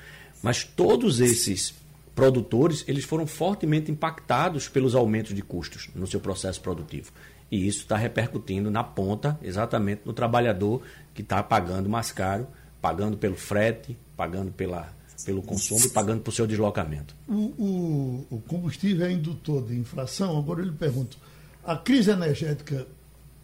[0.41, 1.73] Mas todos esses
[2.15, 7.11] produtores eles foram fortemente impactados pelos aumentos de custos no seu processo produtivo.
[7.51, 10.81] E isso está repercutindo na ponta, exatamente no trabalhador
[11.13, 12.47] que está pagando mais caro,
[12.81, 14.89] pagando pelo frete, pagando pela
[15.25, 17.15] pelo consumo e pagando por seu deslocamento.
[17.27, 20.37] O, o, o, combustível é indutor de inflação.
[20.37, 21.17] Agora eu lhe pergunto:
[21.63, 22.87] a crise energética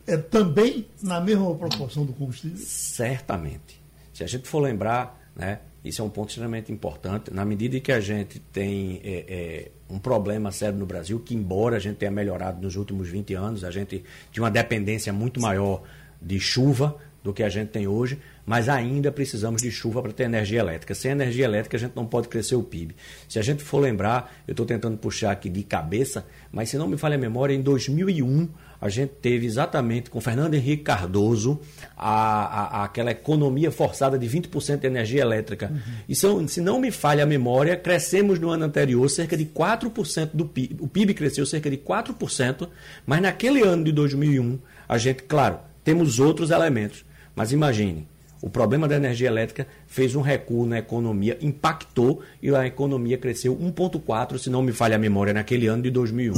[0.07, 2.57] é também na mesma proporção do combustível?
[2.57, 3.79] Certamente.
[4.13, 7.33] Se a gente for lembrar, né, isso é um ponto extremamente importante.
[7.33, 11.35] Na medida em que a gente tem é, é, um problema sério no Brasil, que
[11.35, 15.39] embora a gente tenha melhorado nos últimos 20 anos, a gente tinha uma dependência muito
[15.39, 15.83] maior
[16.21, 20.23] de chuva do que a gente tem hoje, mas ainda precisamos de chuva para ter
[20.23, 20.95] energia elétrica.
[20.95, 22.95] Sem energia elétrica a gente não pode crescer o PIB.
[23.27, 26.87] Se a gente for lembrar, eu estou tentando puxar aqui de cabeça, mas se não
[26.87, 28.47] me falha a memória, em 2001
[28.79, 31.59] a gente teve exatamente com Fernando Henrique Cardoso
[31.97, 35.71] a, a, aquela economia forçada de 20% de energia elétrica.
[35.71, 35.93] Uhum.
[36.07, 40.29] E se, se não me falha a memória, crescemos no ano anterior cerca de 4%
[40.33, 40.77] do PIB.
[40.79, 42.67] O PIB cresceu cerca de 4%,
[43.05, 47.03] mas naquele ano de 2001, a gente, claro, temos outros elementos.
[47.35, 48.07] Mas imagine,
[48.41, 53.55] o problema da energia elétrica fez um recuo na economia, impactou e a economia cresceu
[53.55, 56.33] 1,4, se não me falha a memória, naquele ano de 2001.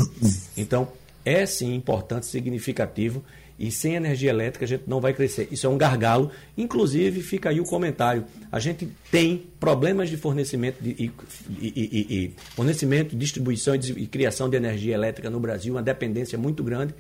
[0.56, 0.88] Então,
[1.26, 3.24] é sim importante, significativo
[3.58, 5.50] e sem energia elétrica a gente não vai crescer.
[5.52, 6.32] Isso é um gargalo.
[6.58, 8.24] Inclusive, fica aí o comentário.
[8.50, 11.12] A gente tem problemas de fornecimento de, e,
[11.60, 16.96] e, e, fornecimento, distribuição e criação de energia elétrica no Brasil, uma dependência muito grande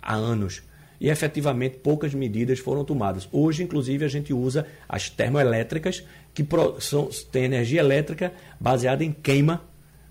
[0.00, 0.62] há anos
[1.00, 3.26] e efetivamente poucas medidas foram tomadas.
[3.32, 6.46] Hoje, inclusive, a gente usa as termoelétricas, que
[6.78, 9.64] são, têm energia elétrica baseada em queima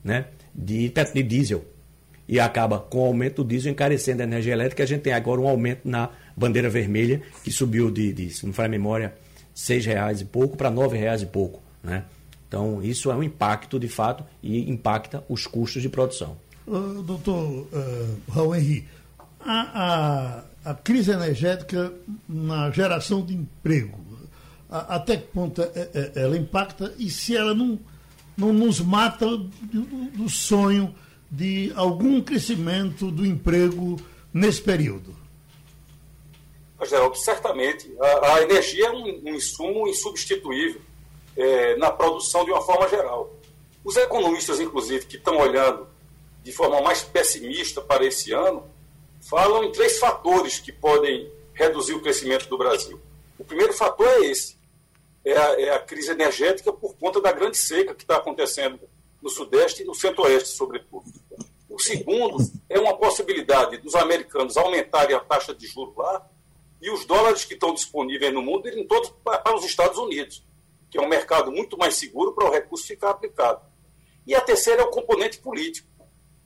[0.04, 1.64] né, de, de diesel.
[2.30, 4.84] E acaba com o aumento do diesel encarecendo a energia elétrica.
[4.84, 8.54] A gente tem agora um aumento na bandeira vermelha, que subiu de, de se não
[8.56, 9.16] a memória,
[9.68, 11.60] R$ reais e pouco para R$ reais e pouco.
[11.84, 12.04] Né?
[12.48, 16.38] Então, isso é um impacto de fato e impacta os custos de produção.
[16.68, 17.68] Uh, doutor uh,
[18.32, 18.88] Raul Henrique,
[19.40, 21.92] a, a, a, crise energética
[22.28, 23.98] na geração de emprego,
[24.70, 27.80] a, até que ponto é, é, ela impacta e se ela não,
[28.38, 30.94] não nos mata do, do sonho
[31.30, 33.98] de algum crescimento do emprego
[34.34, 35.16] nesse período?
[36.86, 37.94] Geraldo, certamente.
[38.00, 40.82] A, a, energia é um, um insumo insubstituível
[41.36, 43.34] é, na produção de uma forma geral.
[43.84, 45.88] Os economistas, inclusive, que estão olhando
[46.44, 48.64] de forma mais pessimista para esse ano,
[49.22, 53.00] falam em três fatores que podem reduzir o crescimento do Brasil.
[53.38, 54.58] O primeiro fator é esse:
[55.26, 58.80] é a, é a crise energética por conta da grande seca que está acontecendo
[59.22, 61.06] no Sudeste e no Centro-Oeste, sobretudo.
[61.70, 66.28] O segundo é uma possibilidade dos americanos aumentarem a taxa de juros lá
[66.82, 70.44] e os dólares que estão disponíveis no mundo irem todos para os Estados Unidos,
[70.90, 73.62] que é um mercado muito mais seguro para o recurso ficar aplicado.
[74.26, 75.88] E a terceira é o componente político,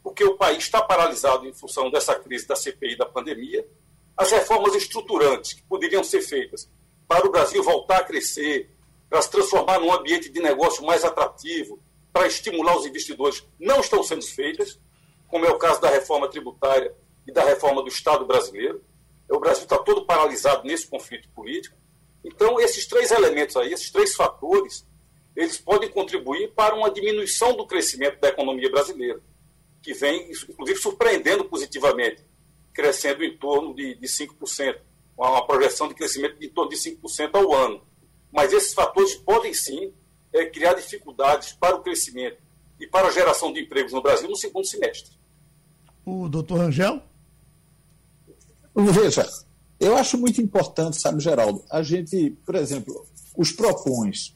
[0.03, 3.65] porque o país está paralisado em função dessa crise da CPI da pandemia.
[4.17, 6.69] As reformas estruturantes que poderiam ser feitas
[7.07, 8.69] para o Brasil voltar a crescer,
[9.09, 11.79] para se transformar num ambiente de negócio mais atrativo,
[12.13, 14.79] para estimular os investidores, não estão sendo feitas,
[15.27, 16.93] como é o caso da reforma tributária
[17.27, 18.83] e da reforma do Estado brasileiro.
[19.27, 21.75] O Brasil está todo paralisado nesse conflito político.
[22.23, 24.85] Então, esses três elementos aí, esses três fatores,
[25.35, 29.19] eles podem contribuir para uma diminuição do crescimento da economia brasileira,
[29.81, 32.23] que vem, inclusive, surpreendendo positivamente,
[32.71, 34.77] crescendo em torno de, de 5%,
[35.17, 37.81] uma projeção de crescimento de em torno de 5% ao ano.
[38.31, 39.91] Mas esses fatores podem sim
[40.33, 42.37] é, criar dificuldades para o crescimento
[42.79, 45.11] e para a geração de empregos no Brasil no segundo semestre.
[46.05, 47.01] O doutor Rangel?
[48.75, 49.29] Veja,
[49.79, 53.05] eu acho muito importante, sabe, Geraldo, a gente, por exemplo,
[53.37, 54.35] os PROCONs.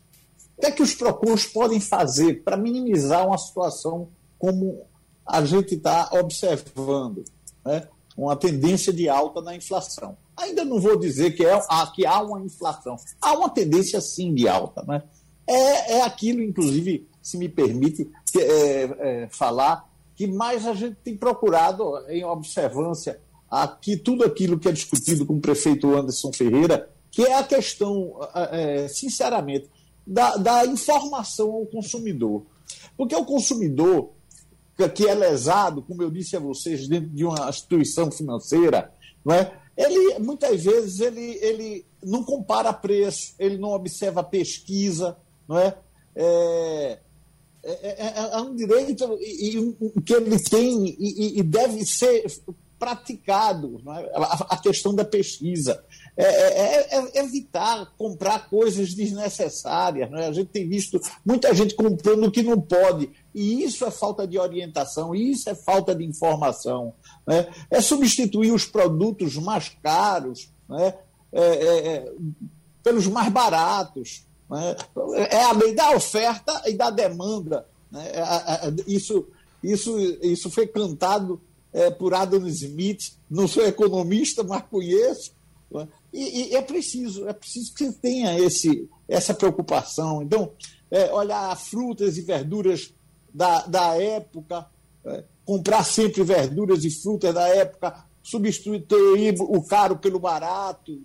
[0.58, 4.86] O que é que os PROCONs podem fazer para minimizar uma situação como
[5.26, 7.24] a gente está observando?
[7.66, 7.88] Né?
[8.16, 10.18] Uma tendência de alta na inflação.
[10.36, 11.60] Ainda não vou dizer que, é,
[11.96, 12.96] que há uma inflação.
[13.20, 14.84] Há uma tendência, sim, de alta.
[14.84, 15.02] Né?
[15.48, 21.16] É, é aquilo, inclusive, se me permite é, é, falar, que mais a gente tem
[21.16, 23.20] procurado, em observância
[23.50, 28.20] aqui tudo aquilo que é discutido com o prefeito Anderson Ferreira, que é a questão,
[28.52, 29.70] é, sinceramente,
[30.06, 32.44] da, da, informação ao consumidor.
[32.98, 34.12] Porque o consumidor,
[34.94, 38.92] que é lesado, como eu disse a vocês, dentro de uma instituição financeira,
[39.24, 39.52] não é?
[39.78, 45.16] ele muitas vezes ele, ele não compara preço, ele não observa pesquisa,
[45.48, 45.78] não é?
[46.16, 47.00] é
[47.64, 49.06] é, é, é, é um direito
[50.06, 52.26] que ele tem e, e deve ser
[52.80, 54.12] praticado, é?
[54.16, 55.84] a, questão da pesquisa.
[56.16, 60.12] É, é, é, evitar comprar coisas desnecessárias.
[60.14, 64.26] A gente tem visto muita gente comprando o que não pode, e isso é falta
[64.26, 66.94] de orientação, isso é falta de informação.
[67.70, 70.50] É substituir os produtos mais caros
[72.82, 74.27] pelos mais baratos.
[75.30, 77.66] É a lei da oferta e da demanda.
[78.88, 79.28] Isso,
[79.62, 81.42] isso, isso foi cantado
[81.74, 83.14] é, por Adam Smith.
[83.30, 85.32] Não sou economista, mas conheço.
[85.76, 85.88] É?
[86.14, 90.22] E, e, é preciso, é preciso que você tenha esse, essa preocupação.
[90.24, 90.52] Então,
[90.90, 92.94] é, olhar frutas e verduras
[93.34, 94.66] da, da época,
[95.06, 101.00] é, comprar sempre verduras e frutas da época, substituir o caro pelo barato,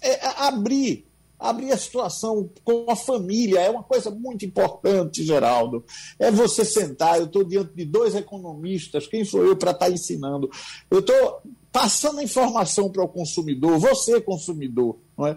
[0.00, 1.07] é, abrir
[1.38, 5.84] abrir a situação com a família é uma coisa muito importante, Geraldo.
[6.18, 9.92] É você sentar, eu estou diante de dois economistas, quem sou eu para estar tá
[9.92, 10.50] ensinando?
[10.90, 15.36] Eu estou passando a informação para o consumidor, você consumidor, não é?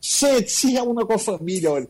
[0.00, 1.88] Sente, se reúna com a família, olha.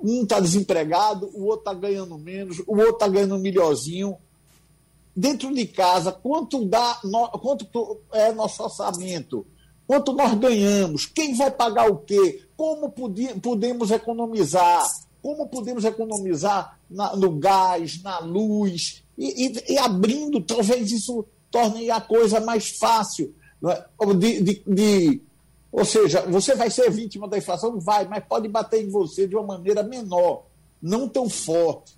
[0.00, 4.16] Um está desempregado, o outro está ganhando menos, o outro está ganhando melhorzinho.
[5.16, 7.00] Dentro de casa, quanto dá,
[7.40, 9.46] quanto é nosso orçamento?
[9.86, 12.90] Quanto nós ganhamos, quem vai pagar o quê, como
[13.42, 14.86] podemos economizar,
[15.22, 21.90] como podemos economizar na, no gás, na luz, e, e, e, abrindo, talvez isso torne
[21.90, 23.34] a coisa mais fácil.
[23.66, 24.14] É?
[24.14, 25.22] De, de, de,
[25.70, 27.78] ou seja, você vai ser vítima da inflação?
[27.80, 30.44] Vai, mas pode bater em você de uma maneira menor,
[30.82, 31.96] não tão forte.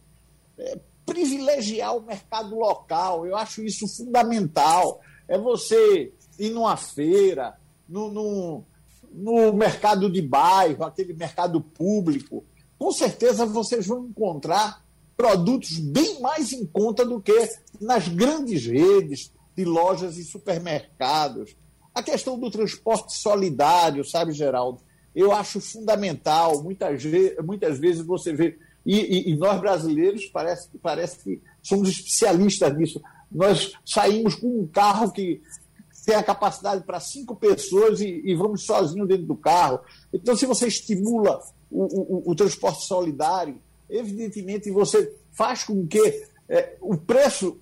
[0.58, 5.00] É, privilegiar o mercado local, eu acho isso fundamental.
[5.28, 7.54] É você ir numa feira,
[7.88, 8.64] no, no,
[9.12, 12.44] no mercado de bairro, aquele mercado público,
[12.78, 14.84] com certeza vocês vão encontrar
[15.16, 21.56] produtos bem mais em conta do que nas grandes redes de lojas e supermercados.
[21.94, 24.80] A questão do transporte solidário, sabe, Geraldo?
[25.14, 26.62] Eu acho fundamental.
[26.62, 27.02] Muitas,
[27.42, 28.58] muitas vezes você vê.
[28.84, 33.00] E, e, e, nós brasileiros parece, parece que somos especialistas nisso.
[33.32, 35.40] Nós saímos com um carro que
[36.06, 39.80] tem a capacidade para cinco pessoas e, e, vamos sozinhos dentro do carro.
[40.12, 46.76] Então, se você estimula o, o, o transporte solidário, evidentemente você faz com que é,
[46.80, 47.58] o preço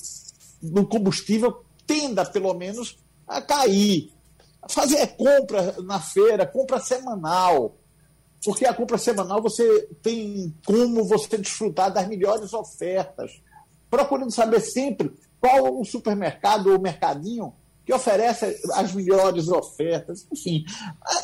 [0.61, 4.13] do combustível tenda, pelo menos, a cair.
[4.69, 7.77] Fazer compra na feira, compra semanal.
[8.45, 13.41] Porque a compra semanal você tem como você desfrutar das melhores ofertas.
[13.89, 17.55] Procurando saber sempre qual o supermercado ou mercadinho
[17.85, 20.65] que oferece as melhores ofertas, enfim,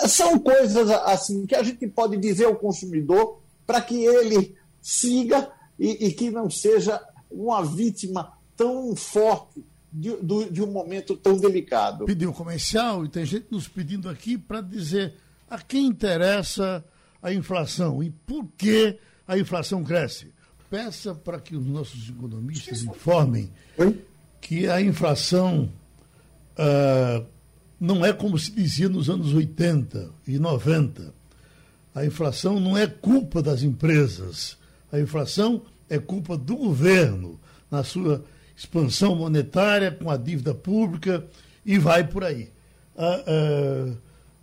[0.06, 6.06] são coisas assim que a gente pode dizer ao consumidor para que ele siga e,
[6.06, 7.00] e, que não seja
[7.30, 10.11] uma vítima tão forte de,
[10.50, 12.04] de, um momento tão delicado.
[12.04, 15.14] Pediu comercial e tem gente nos pedindo aqui para dizer
[15.48, 16.84] a quem interessa
[17.22, 20.32] a inflação e por que a inflação cresce.
[20.68, 23.98] Peça para que os nossos economistas informem Oi?
[24.40, 25.70] que a inflação
[26.59, 27.26] uh,
[27.78, 31.14] não é como se dizia nos anos 80 e 90.
[31.94, 34.57] A inflação não é culpa das empresas.
[34.92, 37.40] A inflação é culpa do governo
[37.70, 38.24] na sua
[38.57, 41.24] expansão monetária com a dívida pública
[41.64, 42.51] e vai por aí.
[42.96, 43.94] Ah, ah,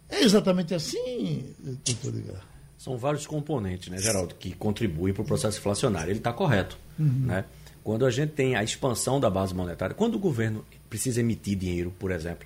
[0.10, 1.53] é exatamente assim,
[1.86, 2.41] doutor Edgar?
[2.78, 6.12] São vários componentes, né, Geraldo, que contribuem para o processo inflacionário.
[6.12, 6.78] Ele está correto.
[6.97, 7.26] Uhum.
[7.26, 7.45] Né?
[7.88, 11.90] Quando a gente tem a expansão da base monetária, quando o governo precisa emitir dinheiro,
[11.98, 12.46] por exemplo,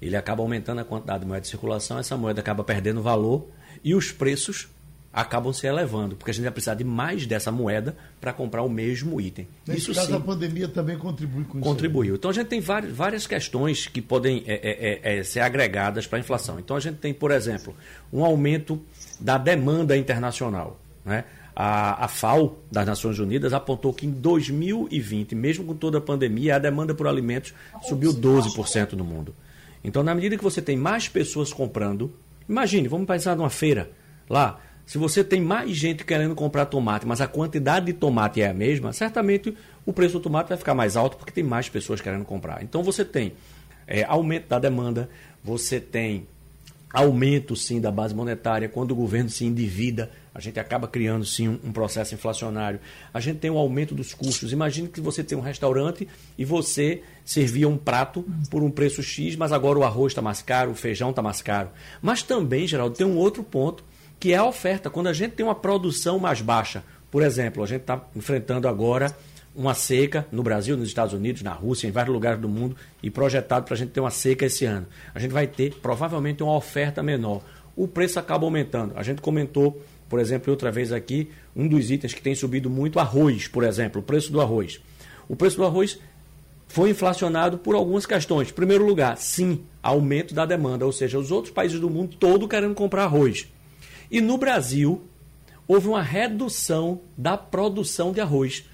[0.00, 3.46] ele acaba aumentando a quantidade de moeda de circulação, essa moeda acaba perdendo valor
[3.84, 4.68] e os preços
[5.12, 8.68] acabam se elevando, porque a gente vai precisar de mais dessa moeda para comprar o
[8.70, 9.46] mesmo item.
[9.66, 11.68] Nesse isso caso, sim, a pandemia também contribui com isso.
[11.68, 12.14] Contribuiu.
[12.14, 16.06] Então, a gente tem várias, várias questões que podem é, é, é, é ser agregadas
[16.06, 16.58] para a inflação.
[16.58, 17.76] Então, a gente tem, por exemplo,
[18.10, 18.80] um aumento
[19.20, 20.80] da demanda internacional.
[21.04, 21.24] Né?
[21.54, 26.56] A, a FAO, das Nações Unidas, apontou que em 2020, mesmo com toda a pandemia,
[26.56, 29.34] a demanda por alimentos subiu 12% no mundo.
[29.84, 32.12] Então, na medida que você tem mais pessoas comprando,
[32.48, 33.90] imagine, vamos pensar numa feira
[34.30, 38.48] lá, se você tem mais gente querendo comprar tomate, mas a quantidade de tomate é
[38.48, 42.00] a mesma, certamente o preço do tomate vai ficar mais alto porque tem mais pessoas
[42.00, 42.62] querendo comprar.
[42.62, 43.32] Então você tem
[43.86, 45.08] é, aumento da demanda,
[45.42, 46.26] você tem
[46.92, 51.48] aumento sim da base monetária, quando o governo se endivida, a gente acaba criando sim
[51.48, 52.80] um, processo inflacionário.
[53.12, 54.52] A gente tem um aumento dos custos.
[54.52, 56.08] Imagine que você tem um restaurante
[56.38, 60.40] e você servia um prato por um preço X, mas agora o arroz está mais
[60.40, 61.68] caro, o feijão está mais caro.
[62.00, 63.84] Mas também, Geraldo, tem um outro ponto
[64.18, 64.88] que é a oferta.
[64.88, 69.14] Quando a gente tem uma produção mais baixa, por exemplo, a gente está enfrentando agora
[69.54, 73.10] uma seca no Brasil, nos Estados Unidos, na Rússia, em vários lugares do mundo, e
[73.10, 74.86] projetado para a gente ter uma seca esse ano.
[75.14, 77.42] A gente vai ter provavelmente uma oferta menor.
[77.76, 78.92] O preço acaba aumentando.
[78.96, 82.98] A gente comentou, por exemplo, outra vez aqui, um dos itens que tem subido muito,
[82.98, 84.80] arroz, por exemplo, o preço do arroz.
[85.28, 85.98] O preço do arroz
[86.68, 88.50] foi inflacionado por algumas questões.
[88.50, 92.48] Em primeiro lugar, sim, aumento da demanda, ou seja, os outros países do mundo todo
[92.48, 93.46] querendo comprar arroz.
[94.10, 95.02] E no Brasil,
[95.66, 98.64] houve uma redução da produção de arroz.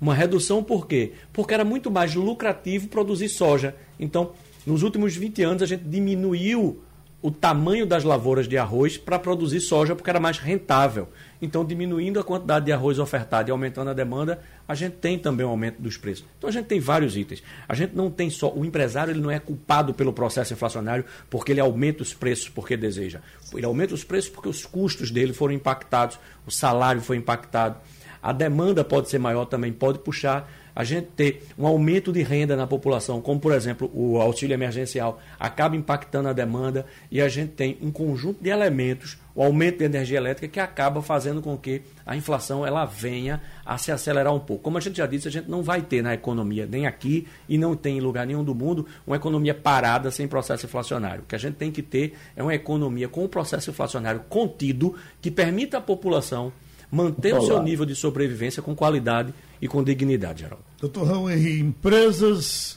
[0.00, 1.12] Uma redução por quê?
[1.32, 3.76] Porque era muito mais lucrativo produzir soja.
[3.98, 4.32] Então,
[4.66, 6.80] nos últimos 20 anos, a gente diminuiu
[7.22, 11.08] o tamanho das lavouras de arroz para produzir soja porque era mais rentável.
[11.40, 15.44] Então, diminuindo a quantidade de arroz ofertado e aumentando a demanda, a gente tem também
[15.44, 16.24] um aumento dos preços.
[16.38, 17.42] Então, a gente tem vários itens.
[17.68, 18.50] A gente não tem só.
[18.52, 22.76] O empresário ele não é culpado pelo processo inflacionário porque ele aumenta os preços porque
[22.76, 23.20] deseja.
[23.54, 27.76] Ele aumenta os preços porque os custos dele foram impactados, o salário foi impactado.
[28.22, 30.50] A demanda pode ser maior também, pode puxar
[30.80, 35.20] a gente ter um aumento de renda na população, como por exemplo o auxílio emergencial,
[35.38, 39.84] acaba impactando a demanda e a gente tem um conjunto de elementos, o aumento de
[39.84, 44.40] energia elétrica, que acaba fazendo com que a inflação ela venha a se acelerar um
[44.40, 44.62] pouco.
[44.62, 47.58] Como a gente já disse, a gente não vai ter na economia, nem aqui e
[47.58, 51.24] não tem em lugar nenhum do mundo, uma economia parada sem processo inflacionário.
[51.24, 54.96] O que a gente tem que ter é uma economia com um processo inflacionário contido
[55.20, 56.50] que permita à população
[56.90, 57.42] manter Olá.
[57.42, 60.64] o seu nível de sobrevivência com qualidade e com dignidade, Geraldo.
[60.80, 62.72] Doutor Raul Henrique, empresas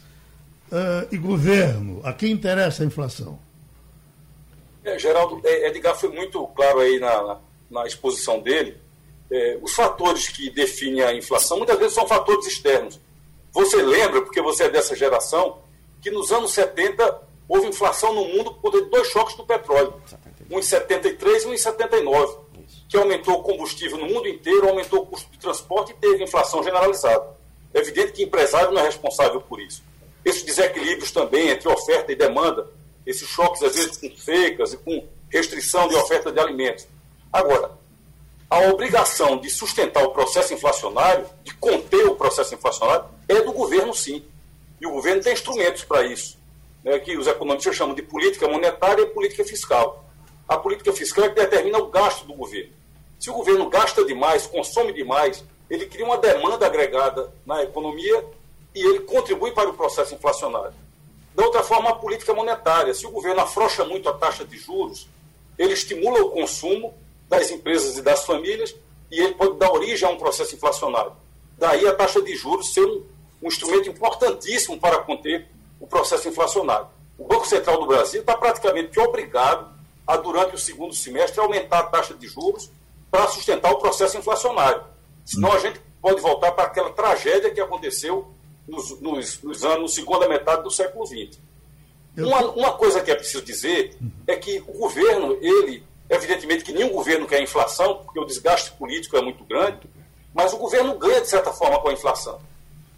[0.72, 3.40] uh, e governo, a quem interessa a inflação?
[4.84, 7.40] É, Geraldo, é, Edgar foi muito claro aí na,
[7.72, 8.78] na exposição dele.
[9.32, 13.00] É, os fatores que definem a inflação muitas vezes são fatores externos.
[13.52, 15.60] Você lembra, porque você é dessa geração,
[16.02, 19.94] que nos anos 70 houve inflação no mundo por dois choques do petróleo.
[20.52, 22.43] Um em 73 e um em 79
[22.88, 26.64] que aumentou o combustível no mundo inteiro, aumentou o custo de transporte e teve inflação
[26.64, 27.26] generalizada.
[27.74, 29.82] É evidente que o empresário não é responsável por isso.
[30.24, 32.68] Esses desequilíbrios também entre oferta e demanda,
[33.06, 36.88] esses choques às vezes com secas e com restrição de oferta de alimentos.
[37.32, 37.72] Agora,
[38.50, 43.94] a obrigação de sustentar o processo inflacionário, de conter o processo inflacionário, é do governo
[43.96, 44.24] sim.
[44.80, 46.38] E o governo tem instrumentos para isso,
[46.84, 50.06] né, que os economistas chamam de política monetária e política fiscal.
[50.54, 52.72] A política fiscal é que determina o gasto do governo.
[53.20, 58.24] Se o governo gasta demais, consome demais, ele cria uma demanda agregada na economia
[58.76, 60.76] e ele contribui para o processo inflacionário.
[61.34, 62.94] Da outra forma, a política monetária.
[62.94, 65.10] Se o governo afrouxa muito a taxa de juros,
[65.58, 66.94] ele estimula o consumo
[67.28, 68.76] das empresas e das famílias
[69.10, 71.14] e ele pode dar origem a um processo inflacionário.
[71.58, 73.04] Daí a taxa de juros ser um,
[73.42, 75.48] um instrumento importantíssimo para conter
[75.80, 76.86] o processo inflacionário.
[77.18, 79.73] O Banco Central do Brasil está praticamente obrigado
[80.06, 82.70] a, durante o segundo semestre, aumentar a taxa de juros
[83.10, 84.84] para sustentar o processo inflacionário.
[85.26, 88.28] Senão a gente pode voltar para aquela tragédia que aconteceu
[88.68, 91.38] nos, nos, nos anos, segunda metade do século XX.
[92.18, 93.98] Uma, uma coisa que é preciso dizer
[94.28, 99.18] é que o governo, ele, evidentemente que nenhum governo quer inflação, porque o desgaste político
[99.18, 99.80] é muito grande,
[100.34, 102.40] mas o governo ganha, de certa forma, com a inflação.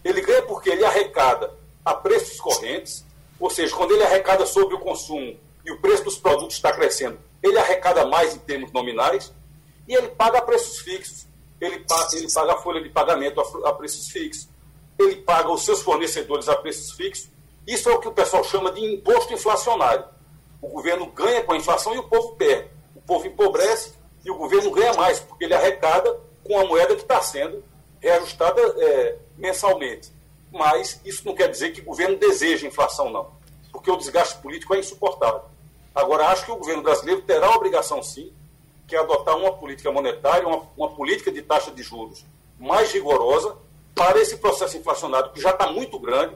[0.04, 1.52] Ele ganha porque ele arrecada
[1.84, 3.06] a preços correntes,
[3.40, 7.18] ou seja, quando ele arrecada sobre o consumo e o preço dos produtos está crescendo,
[7.42, 9.34] ele arrecada mais em termos nominais
[9.88, 11.26] e ele paga a preços fixos.
[11.60, 14.48] Ele paga, ele paga a folha de pagamento a, a preços fixos.
[15.00, 17.30] Ele paga os seus fornecedores a preços fixos
[17.68, 20.06] isso é o que o pessoal chama de imposto inflacionário.
[20.62, 22.70] O governo ganha com a inflação e o povo perde.
[22.96, 23.94] O povo empobrece
[24.24, 27.64] e o governo ganha mais, porque ele arrecada com a moeda que está sendo
[28.00, 30.12] reajustada é, mensalmente.
[30.52, 33.32] Mas isso não quer dizer que o governo deseja inflação, não,
[33.72, 35.42] porque o desgaste político é insuportável.
[35.96, 38.32] Agora, acho que o governo brasileiro terá a obrigação, sim,
[38.86, 42.26] que é adotar uma política monetária, uma, uma política de taxa de juros
[42.60, 43.56] mais rigorosa
[43.96, 46.36] para esse processo inflacionário que já está muito grande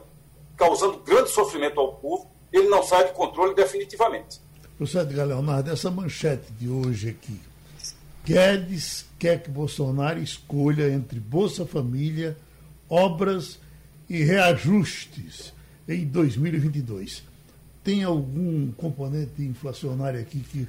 [0.60, 4.42] causando grande sofrimento ao povo, ele não sai de controle definitivamente.
[4.78, 7.40] Professor Edgar Leonardo, essa manchete de hoje aqui.
[8.26, 12.38] Guedes quer que Bolsonaro escolha entre Bolsa Família,
[12.90, 13.58] obras
[14.10, 15.54] e reajustes
[15.88, 17.24] em 2022.
[17.90, 20.68] Tem algum componente inflacionário aqui que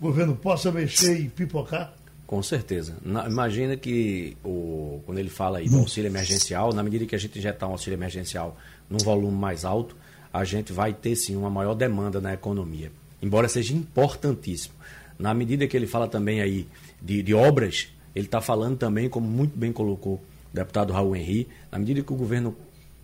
[0.00, 1.92] o governo possa mexer e pipocar?
[2.26, 2.96] Com certeza.
[3.04, 7.18] Na, imagina que o, quando ele fala aí do auxílio emergencial, na medida que a
[7.18, 8.56] gente injetar um auxílio emergencial
[8.88, 9.94] num volume mais alto,
[10.32, 12.90] a gente vai ter sim uma maior demanda na economia.
[13.20, 14.72] Embora seja importantíssimo.
[15.18, 16.66] Na medida que ele fala também aí
[17.02, 20.20] de, de obras, ele está falando também, como muito bem colocou o
[20.54, 22.56] deputado Raul Henri, na medida que o governo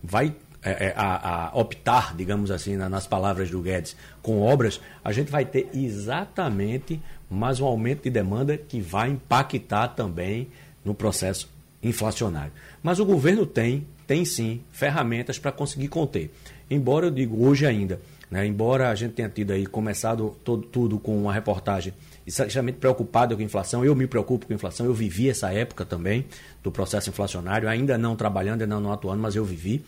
[0.03, 4.81] vai é, é, a, a, optar, digamos assim, na, nas palavras do Guedes, com obras,
[5.05, 7.01] a gente vai ter exatamente
[7.31, 10.49] mais um aumento de demanda que vai impactar também
[10.85, 11.49] no processo
[11.83, 12.53] inflacionário.
[12.83, 16.31] Mas o governo tem tem sim ferramentas para conseguir conter.
[16.71, 18.01] Embora eu digo hoje ainda,
[18.31, 21.93] né, embora a gente tenha tido aí começado todo, tudo com uma reportagem
[22.27, 25.85] extremamente preocupado com a inflação, eu me preocupo com a inflação, eu vivi essa época
[25.85, 26.25] também
[26.63, 29.85] do processo inflacionário, ainda não trabalhando, ainda não atuando, mas eu vivi.